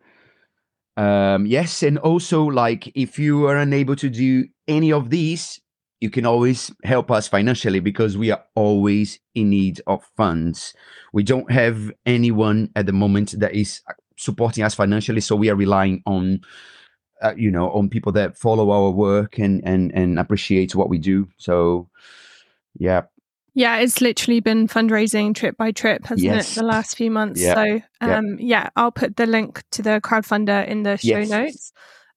um, 0.97 1.45
yes, 1.45 1.83
and 1.83 1.97
also 1.99 2.43
like 2.43 2.91
if 2.95 3.17
you 3.17 3.47
are 3.47 3.57
unable 3.57 3.95
to 3.95 4.09
do 4.09 4.47
any 4.67 4.91
of 4.91 5.09
these, 5.09 5.59
you 5.99 6.09
can 6.09 6.25
always 6.25 6.71
help 6.83 7.11
us 7.11 7.27
financially 7.27 7.79
because 7.79 8.17
we 8.17 8.31
are 8.31 8.43
always 8.55 9.19
in 9.35 9.49
need 9.49 9.81
of 9.87 10.03
funds. 10.17 10.73
We 11.13 11.23
don't 11.23 11.51
have 11.51 11.91
anyone 12.05 12.69
at 12.75 12.87
the 12.87 12.93
moment 12.93 13.39
that 13.39 13.53
is 13.53 13.81
supporting 14.17 14.63
us 14.63 14.75
financially, 14.75 15.21
so 15.21 15.35
we 15.35 15.49
are 15.49 15.55
relying 15.55 16.03
on 16.05 16.41
uh, 17.21 17.33
you 17.35 17.51
know 17.51 17.71
on 17.71 17.89
people 17.89 18.11
that 18.13 18.37
follow 18.37 18.71
our 18.71 18.91
work 18.91 19.37
and 19.37 19.61
and 19.65 19.91
and 19.93 20.19
appreciate 20.19 20.75
what 20.75 20.89
we 20.89 20.97
do. 20.97 21.27
So 21.37 21.89
yeah, 22.77 23.03
yeah, 23.53 23.77
it's 23.77 23.99
literally 23.99 24.39
been 24.39 24.67
fundraising 24.67 25.35
trip 25.35 25.57
by 25.57 25.71
trip, 25.71 26.05
hasn't 26.05 26.23
yes. 26.23 26.53
it, 26.53 26.59
the 26.61 26.65
last 26.65 26.95
few 26.95 27.11
months? 27.11 27.41
Yeah. 27.41 27.55
So, 27.55 27.81
um, 27.99 28.37
yeah. 28.39 28.63
yeah. 28.63 28.69
I'll 28.75 28.91
put 28.91 29.17
the 29.17 29.25
link 29.25 29.63
to 29.71 29.81
the 29.81 29.99
crowdfunder 30.01 30.65
in 30.67 30.83
the 30.83 30.97
show 30.97 31.19
yes. 31.19 31.29
notes. 31.29 31.73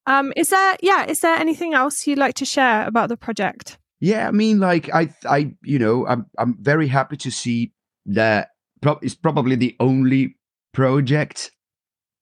Um, 0.06 0.32
is 0.36 0.50
there, 0.50 0.76
yeah, 0.80 1.06
is 1.06 1.20
there 1.20 1.34
anything 1.36 1.74
else 1.74 2.06
you'd 2.06 2.18
like 2.18 2.36
to 2.36 2.44
share 2.44 2.86
about 2.86 3.08
the 3.08 3.16
project? 3.16 3.78
Yeah, 4.00 4.28
I 4.28 4.30
mean, 4.30 4.60
like, 4.60 4.94
I, 4.94 5.12
I, 5.28 5.54
you 5.62 5.78
know, 5.78 6.06
I'm, 6.06 6.26
I'm 6.38 6.56
very 6.60 6.86
happy 6.86 7.16
to 7.16 7.30
see 7.30 7.72
that 8.06 8.50
pro- 8.80 9.00
it's 9.02 9.14
probably 9.14 9.56
the 9.56 9.74
only 9.80 10.36
project 10.72 11.50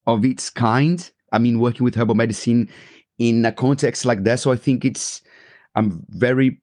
of 0.07 0.25
its 0.25 0.51
kind. 0.51 1.11
I 1.33 1.39
mean, 1.39 1.61
working 1.61 1.85
with 1.85 1.95
herbal 1.95 2.15
medicine 2.15 2.69
in 3.19 3.45
a 3.45 3.53
context 3.53 4.05
like 4.05 4.25
that. 4.25 4.41
So 4.41 4.53
I 4.53 4.57
think 4.57 4.85
it's, 4.85 5.23
I'm 5.75 6.05
very 6.11 6.61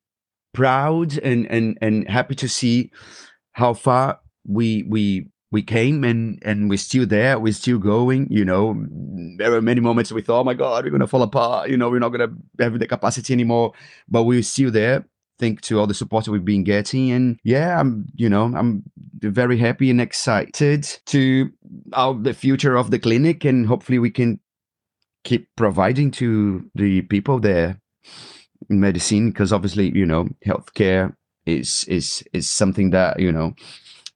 proud 0.54 1.18
and 1.20 1.46
and 1.48 1.78
and 1.82 2.10
happy 2.10 2.36
to 2.36 2.50
see 2.50 2.92
how 3.52 3.74
far 3.74 4.20
we 4.48 4.84
we 4.88 5.28
we 5.52 5.62
came 5.62 6.04
and 6.04 6.42
and 6.44 6.70
we're 6.70 6.78
still 6.78 7.06
there. 7.06 7.40
We're 7.40 7.54
still 7.54 7.78
going 7.78 8.28
you 8.30 8.46
know. 8.46 8.76
There 9.38 9.52
were 9.52 9.62
many 9.62 9.82
moments 9.82 10.12
we 10.12 10.22
thought 10.22 10.42
oh 10.42 10.44
my 10.44 10.54
god 10.54 10.84
we're 10.84 10.92
gonna 10.92 11.08
fall 11.08 11.24
apart. 11.24 11.70
You 11.70 11.78
know 11.78 11.90
we're 11.90 12.00
not 12.00 12.10
gonna 12.10 12.34
have 12.60 12.78
the 12.78 12.88
capacity 12.88 13.34
anymore. 13.34 13.74
But 14.08 14.24
we're 14.24 14.44
still 14.44 14.72
there 14.72 15.06
thank 15.40 15.62
to 15.62 15.80
all 15.80 15.88
the 15.88 15.94
support 15.94 16.26
that 16.26 16.32
we've 16.32 16.46
been 16.46 16.64
getting. 16.64 17.12
And 17.12 17.40
yeah 17.44 17.80
i'm 17.80 18.06
you 18.16 18.30
know 18.30 18.46
i'm 18.56 18.84
very 19.20 19.58
happy 19.58 19.90
and 19.90 20.02
excited 20.02 20.84
to 21.08 21.50
our 21.94 22.14
the 22.14 22.34
future 22.34 22.76
of 22.76 22.92
the 22.92 23.00
clinic. 23.00 23.46
And 23.46 23.66
hopefully 23.66 24.00
we 24.00 24.12
can 24.12 24.40
keep 25.24 25.48
providing 25.56 26.12
to 26.12 26.70
the 26.76 27.02
people 27.04 27.40
there 27.40 27.80
medicine 28.70 29.30
because 29.30 29.52
obviously 29.52 29.92
you 29.96 30.06
know 30.06 30.28
healthcare 30.46 31.14
is 31.46 31.86
is 31.86 32.24
is 32.34 32.50
something 32.50 32.92
that 32.92 33.20
you 33.20 33.32
know 33.32 33.54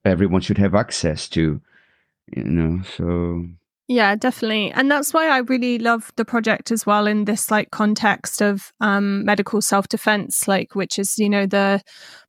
everyone 0.06 0.42
should 0.42 0.58
have 0.58 0.76
access 0.76 1.28
to 1.28 1.62
you 2.36 2.44
know 2.44 2.82
so 2.98 3.46
yeah 3.88 4.16
definitely. 4.16 4.72
And 4.72 4.90
that's 4.90 5.14
why 5.14 5.28
i 5.30 5.40
really 5.40 5.78
love 5.80 6.12
the 6.16 6.26
project 6.26 6.72
as 6.72 6.86
well 6.86 7.08
in 7.08 7.26
this 7.26 7.52
like 7.52 7.72
context 7.72 8.42
of 8.42 8.72
um, 8.80 9.26
medical 9.26 9.62
self-defense 9.62 10.48
like 10.48 10.76
which 10.76 10.98
is 10.98 11.18
you 11.18 11.30
know 11.30 11.46
the 11.46 11.82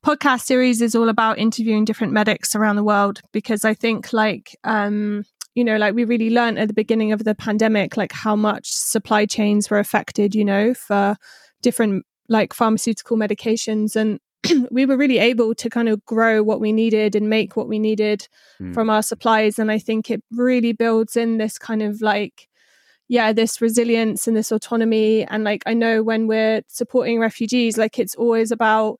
podcast 0.05 0.43
series 0.43 0.83
is 0.83 0.95
all 0.95 1.09
about 1.09 1.39
interviewing 1.39 1.85
different 1.85 2.13
medics 2.13 2.55
around 2.55 2.77
the 2.77 2.85
world 2.85 3.21
because 3.33 3.65
i 3.65 3.73
think 3.73 4.13
like 4.13 4.57
um 4.65 5.25
you 5.55 5.65
know 5.65 5.77
like 5.77 5.95
we 5.95 6.05
really 6.05 6.31
learned 6.31 6.59
at 6.59 6.69
the 6.69 6.75
beginning 6.75 7.13
of 7.13 7.25
the 7.25 7.35
pandemic 7.35 7.97
like 7.97 8.13
how 8.13 8.35
much 8.37 8.67
supply 8.73 9.25
chains 9.25 9.71
were 9.71 9.79
affected 9.79 10.35
you 10.35 10.45
know 10.45 10.75
for 10.75 11.17
different 11.63 12.05
like 12.29 12.55
pharmaceutical 12.55 13.17
medications. 13.17 13.97
And 13.97 14.19
we 14.71 14.87
were 14.87 14.97
really 14.97 15.19
able 15.19 15.55
to 15.55 15.71
kind 15.71 15.89
of 15.89 16.05
grow 16.05 16.43
what 16.43 16.61
we 16.61 16.73
needed 16.73 17.15
and 17.15 17.29
make 17.29 17.57
what 17.57 17.69
we 17.69 17.79
needed 17.79 18.27
mm. 18.61 18.73
from 18.75 18.91
our 18.91 19.03
supplies 19.03 19.59
and 19.59 19.71
i 19.71 19.79
think 19.79 20.11
it 20.11 20.23
really 20.31 20.73
builds 20.73 21.17
in 21.17 21.39
this 21.39 21.59
kind 21.59 21.83
of 21.83 22.01
like 22.01 22.49
yeah 23.09 23.33
this 23.33 23.61
resilience 23.61 24.27
and 24.27 24.37
this 24.37 24.53
autonomy 24.53 25.25
and 25.25 25.45
like 25.45 25.63
i 25.67 25.75
know 25.75 26.03
when 26.03 26.27
we're 26.27 26.63
supporting 26.69 27.19
refugees 27.21 27.77
like 27.77 27.99
it's 27.99 28.15
always 28.15 28.51
about 28.51 28.99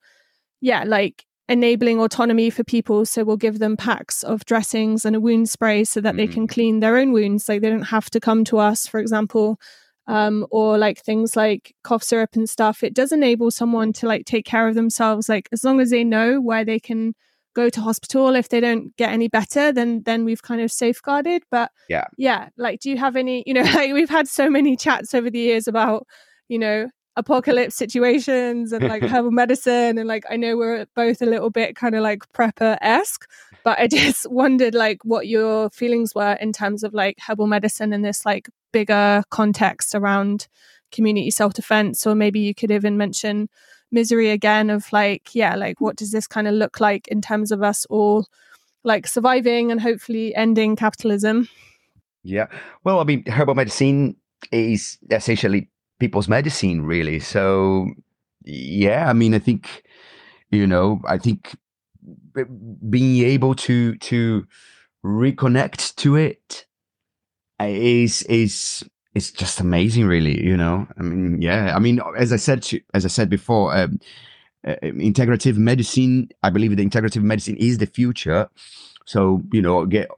yeah 0.61 0.83
like 0.85 1.25
enabling 1.47 1.99
autonomy 1.99 2.49
for 2.49 2.63
people 2.63 3.05
so 3.05 3.23
we'll 3.23 3.37
give 3.37 3.59
them 3.59 3.77
packs 3.77 4.23
of 4.23 4.45
dressings 4.45 5.05
and 5.05 5.15
a 5.15 5.19
wound 5.19 5.47
spray 5.47 5.83
so 5.83 6.01
that 6.01 6.15
mm. 6.15 6.17
they 6.17 6.27
can 6.27 6.47
clean 6.47 6.79
their 6.79 6.97
own 6.97 7.11
wounds 7.11 7.47
like 7.47 7.61
they 7.61 7.69
don't 7.69 7.83
have 7.83 8.09
to 8.09 8.19
come 8.19 8.43
to 8.43 8.57
us 8.57 8.87
for 8.87 8.99
example 8.99 9.59
um, 10.07 10.45
or 10.51 10.77
like 10.77 10.99
things 10.99 11.35
like 11.35 11.75
cough 11.83 12.03
syrup 12.03 12.35
and 12.35 12.49
stuff, 12.49 12.83
it 12.83 12.93
does 12.93 13.11
enable 13.11 13.51
someone 13.51 13.93
to 13.93 14.07
like 14.07 14.25
take 14.25 14.45
care 14.45 14.67
of 14.67 14.75
themselves. 14.75 15.29
Like 15.29 15.49
as 15.51 15.63
long 15.63 15.79
as 15.79 15.89
they 15.89 16.03
know 16.03 16.39
where 16.39 16.65
they 16.65 16.79
can 16.79 17.13
go 17.55 17.69
to 17.69 17.81
hospital 17.81 18.35
if 18.35 18.49
they 18.49 18.59
don't 18.59 18.95
get 18.97 19.11
any 19.11 19.27
better, 19.27 19.71
then 19.71 20.03
then 20.03 20.25
we've 20.25 20.43
kind 20.43 20.61
of 20.61 20.71
safeguarded. 20.71 21.43
But 21.49 21.71
yeah, 21.89 22.05
yeah. 22.17 22.49
Like, 22.57 22.81
do 22.81 22.89
you 22.89 22.97
have 22.97 23.15
any? 23.15 23.43
You 23.47 23.55
know, 23.55 23.61
like 23.73 23.93
we've 23.93 24.09
had 24.09 24.27
so 24.27 24.49
many 24.49 24.75
chats 24.75 25.13
over 25.13 25.29
the 25.29 25.39
years 25.39 25.67
about 25.67 26.05
you 26.47 26.59
know 26.59 26.89
apocalypse 27.17 27.75
situations 27.75 28.71
and 28.71 28.87
like 28.87 29.03
herbal 29.03 29.31
medicine 29.31 29.97
and 29.97 30.07
like 30.07 30.25
I 30.29 30.35
know 30.35 30.57
we're 30.57 30.85
both 30.95 31.21
a 31.21 31.25
little 31.25 31.49
bit 31.49 31.75
kind 31.75 31.95
of 31.95 32.03
like 32.03 32.23
prepper 32.33 32.77
esque, 32.81 33.29
but 33.63 33.79
I 33.79 33.87
just 33.91 34.29
wondered 34.29 34.75
like 34.75 34.99
what 35.03 35.27
your 35.27 35.69
feelings 35.69 36.13
were 36.13 36.33
in 36.33 36.53
terms 36.53 36.83
of 36.83 36.93
like 36.93 37.17
herbal 37.25 37.47
medicine 37.47 37.93
in 37.93 38.01
this 38.01 38.25
like 38.25 38.49
bigger 38.71 39.23
context 39.29 39.95
around 39.95 40.47
community 40.91 41.31
self 41.31 41.53
defense, 41.53 42.05
or 42.05 42.15
maybe 42.15 42.39
you 42.39 42.53
could 42.53 42.71
even 42.71 42.97
mention 42.97 43.49
misery 43.91 44.29
again 44.29 44.69
of 44.69 44.91
like, 44.91 45.33
yeah, 45.33 45.55
like 45.55 45.79
what 45.79 45.95
does 45.95 46.11
this 46.11 46.27
kind 46.27 46.47
of 46.47 46.53
look 46.53 46.79
like 46.79 47.07
in 47.07 47.21
terms 47.21 47.51
of 47.51 47.63
us 47.63 47.85
all 47.89 48.27
like 48.83 49.07
surviving 49.07 49.71
and 49.71 49.81
hopefully 49.81 50.35
ending 50.35 50.75
capitalism? 50.75 51.47
Yeah. 52.23 52.47
Well, 52.83 52.99
I 52.99 53.03
mean, 53.03 53.23
herbal 53.25 53.55
medicine 53.55 54.15
is 54.51 54.97
essentially 55.09 55.69
people's 55.99 56.27
medicine, 56.27 56.85
really. 56.85 57.19
So, 57.19 57.89
yeah, 58.43 59.09
I 59.09 59.13
mean, 59.13 59.33
I 59.33 59.39
think, 59.39 59.83
you 60.51 60.67
know, 60.67 61.01
I 61.07 61.17
think 61.17 61.55
being 62.89 63.25
able 63.25 63.55
to 63.55 63.95
to 63.97 64.45
reconnect 65.03 65.95
to 65.95 66.15
it 66.15 66.65
is 67.59 68.23
is 68.23 68.83
is 69.13 69.31
just 69.31 69.59
amazing 69.59 70.05
really 70.05 70.43
you 70.43 70.57
know 70.57 70.87
i 70.99 71.03
mean 71.03 71.41
yeah 71.41 71.75
i 71.75 71.79
mean 71.79 72.01
as 72.17 72.33
i 72.33 72.35
said 72.35 72.61
to, 72.61 72.79
as 72.93 73.05
i 73.05 73.07
said 73.07 73.29
before 73.29 73.75
um, 73.75 73.99
uh, 74.67 74.75
integrative 74.83 75.55
medicine 75.55 76.27
i 76.43 76.49
believe 76.49 76.75
the 76.75 76.85
integrative 76.85 77.23
medicine 77.23 77.55
is 77.57 77.77
the 77.77 77.85
future 77.85 78.49
so 79.05 79.41
you 79.51 79.61
know 79.61 79.85
get 79.85 80.09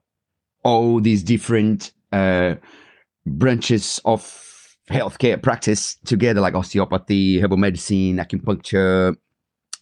all 0.64 1.00
these 1.00 1.24
different 1.24 1.92
uh, 2.12 2.56
branches 3.26 4.02
of 4.06 4.47
healthcare 4.90 5.42
practice 5.42 5.98
together 6.06 6.40
like 6.40 6.54
osteopathy 6.54 7.40
herbal 7.40 7.58
medicine 7.58 8.18
acupuncture 8.18 9.16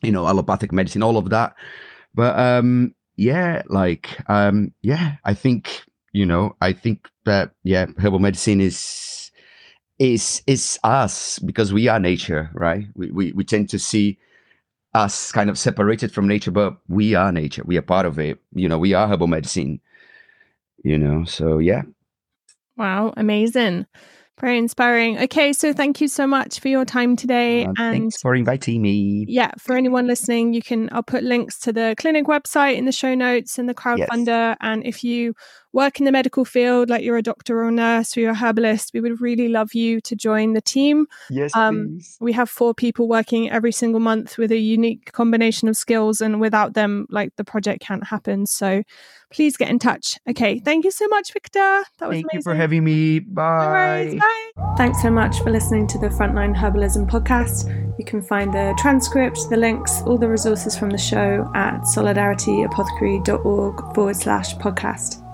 you 0.01 0.11
know 0.11 0.27
allopathic 0.27 0.71
medicine 0.71 1.03
all 1.03 1.17
of 1.17 1.29
that. 1.29 1.55
But 2.13 2.37
um 2.39 2.95
yeah 3.17 3.61
like 3.67 4.19
um 4.29 4.73
yeah 4.81 5.15
i 5.23 5.33
think 5.33 5.83
you 6.11 6.25
know 6.25 6.53
i 6.59 6.73
think 6.73 7.07
that 7.23 7.51
yeah 7.63 7.85
herbal 7.97 8.19
medicine 8.19 8.59
is 8.59 9.31
is 9.99 10.43
is 10.47 10.77
us 10.83 11.39
because 11.39 11.71
we 11.71 11.87
are 11.87 11.99
nature 11.99 12.49
right? 12.53 12.85
We, 12.95 13.11
we 13.11 13.31
we 13.31 13.43
tend 13.45 13.69
to 13.69 13.79
see 13.79 14.17
us 14.93 15.31
kind 15.31 15.49
of 15.49 15.57
separated 15.57 16.11
from 16.11 16.27
nature 16.27 16.51
but 16.51 16.77
we 16.87 17.15
are 17.15 17.31
nature. 17.31 17.63
We 17.65 17.77
are 17.77 17.81
part 17.81 18.05
of 18.05 18.19
it. 18.19 18.39
You 18.53 18.67
know 18.67 18.77
we 18.77 18.93
are 18.93 19.07
herbal 19.07 19.27
medicine 19.27 19.79
you 20.83 20.97
know? 20.97 21.23
So 21.25 21.59
yeah. 21.59 21.83
Wow 22.77 23.13
amazing 23.15 23.85
very 24.39 24.57
inspiring. 24.57 25.17
Okay, 25.17 25.53
so 25.53 25.73
thank 25.73 26.01
you 26.01 26.07
so 26.07 26.27
much 26.27 26.59
for 26.59 26.67
your 26.67 26.85
time 26.85 27.15
today. 27.15 27.65
Uh, 27.65 27.73
and 27.77 27.93
thanks 27.93 28.21
for 28.21 28.35
inviting 28.35 28.81
me. 28.81 29.25
Yeah, 29.27 29.51
for 29.57 29.75
anyone 29.77 30.07
listening, 30.07 30.53
you 30.53 30.61
can 30.61 30.89
I'll 30.91 31.03
put 31.03 31.23
links 31.23 31.59
to 31.59 31.73
the 31.73 31.95
clinic 31.97 32.25
website 32.25 32.77
in 32.77 32.85
the 32.85 32.91
show 32.91 33.15
notes 33.15 33.57
and 33.57 33.69
the 33.69 33.73
crowdfunder. 33.73 34.27
Yes. 34.27 34.57
And 34.61 34.85
if 34.85 35.03
you 35.03 35.33
work 35.75 35.99
in 35.99 36.05
the 36.05 36.11
medical 36.11 36.45
field, 36.45 36.89
like 36.89 37.03
you're 37.03 37.17
a 37.17 37.21
doctor 37.21 37.59
or 37.59 37.67
a 37.67 37.71
nurse 37.71 38.15
or 38.15 38.21
you're 38.21 38.31
a 38.31 38.35
herbalist, 38.35 38.91
we 38.93 39.01
would 39.01 39.19
really 39.21 39.49
love 39.49 39.73
you 39.73 39.99
to 40.01 40.15
join 40.15 40.53
the 40.53 40.61
team. 40.61 41.05
Yes, 41.29 41.53
um, 41.55 41.99
we 42.19 42.31
have 42.31 42.49
four 42.49 42.73
people 42.73 43.07
working 43.07 43.51
every 43.51 43.73
single 43.73 43.99
month 43.99 44.37
with 44.37 44.51
a 44.51 44.57
unique 44.57 45.11
combination 45.11 45.67
of 45.67 45.77
skills, 45.77 46.21
and 46.21 46.39
without 46.39 46.73
them, 46.73 47.05
like 47.09 47.35
the 47.35 47.43
project 47.43 47.81
can't 47.81 48.05
happen. 48.05 48.47
So 48.47 48.83
please 49.31 49.57
get 49.57 49.69
in 49.69 49.79
touch. 49.79 50.17
Okay, 50.29 50.59
thank 50.59 50.85
you 50.85 50.91
so 50.91 51.09
much, 51.09 51.33
Victor. 51.33 51.83
That 51.99 52.07
was 52.07 52.15
thank 52.15 52.27
amazing. 52.31 52.39
you 52.39 52.41
for 52.41 52.55
having 52.55 52.85
me. 52.85 53.19
Bye. 53.19 53.67
Worries, 53.67 54.15
bye. 54.19 54.51
Thanks 54.77 55.01
so 55.01 55.11
much 55.11 55.41
for 55.41 55.51
listening 55.51 55.87
to 55.87 55.99
the 55.99 56.07
Frontline 56.07 56.55
Herbalism 56.55 57.09
podcast. 57.09 57.67
You 57.99 58.05
can 58.05 58.21
find 58.21 58.53
the 58.53 58.73
transcript, 58.77 59.49
the 59.49 59.57
links, 59.57 60.01
all 60.03 60.17
the 60.17 60.29
resources 60.29 60.77
from 60.77 60.89
the 60.89 60.97
show 60.97 61.51
at 61.53 61.81
solidarityapothecary.org 61.81 63.93
forward 63.93 64.15
slash 64.15 64.55
podcast. 64.55 65.24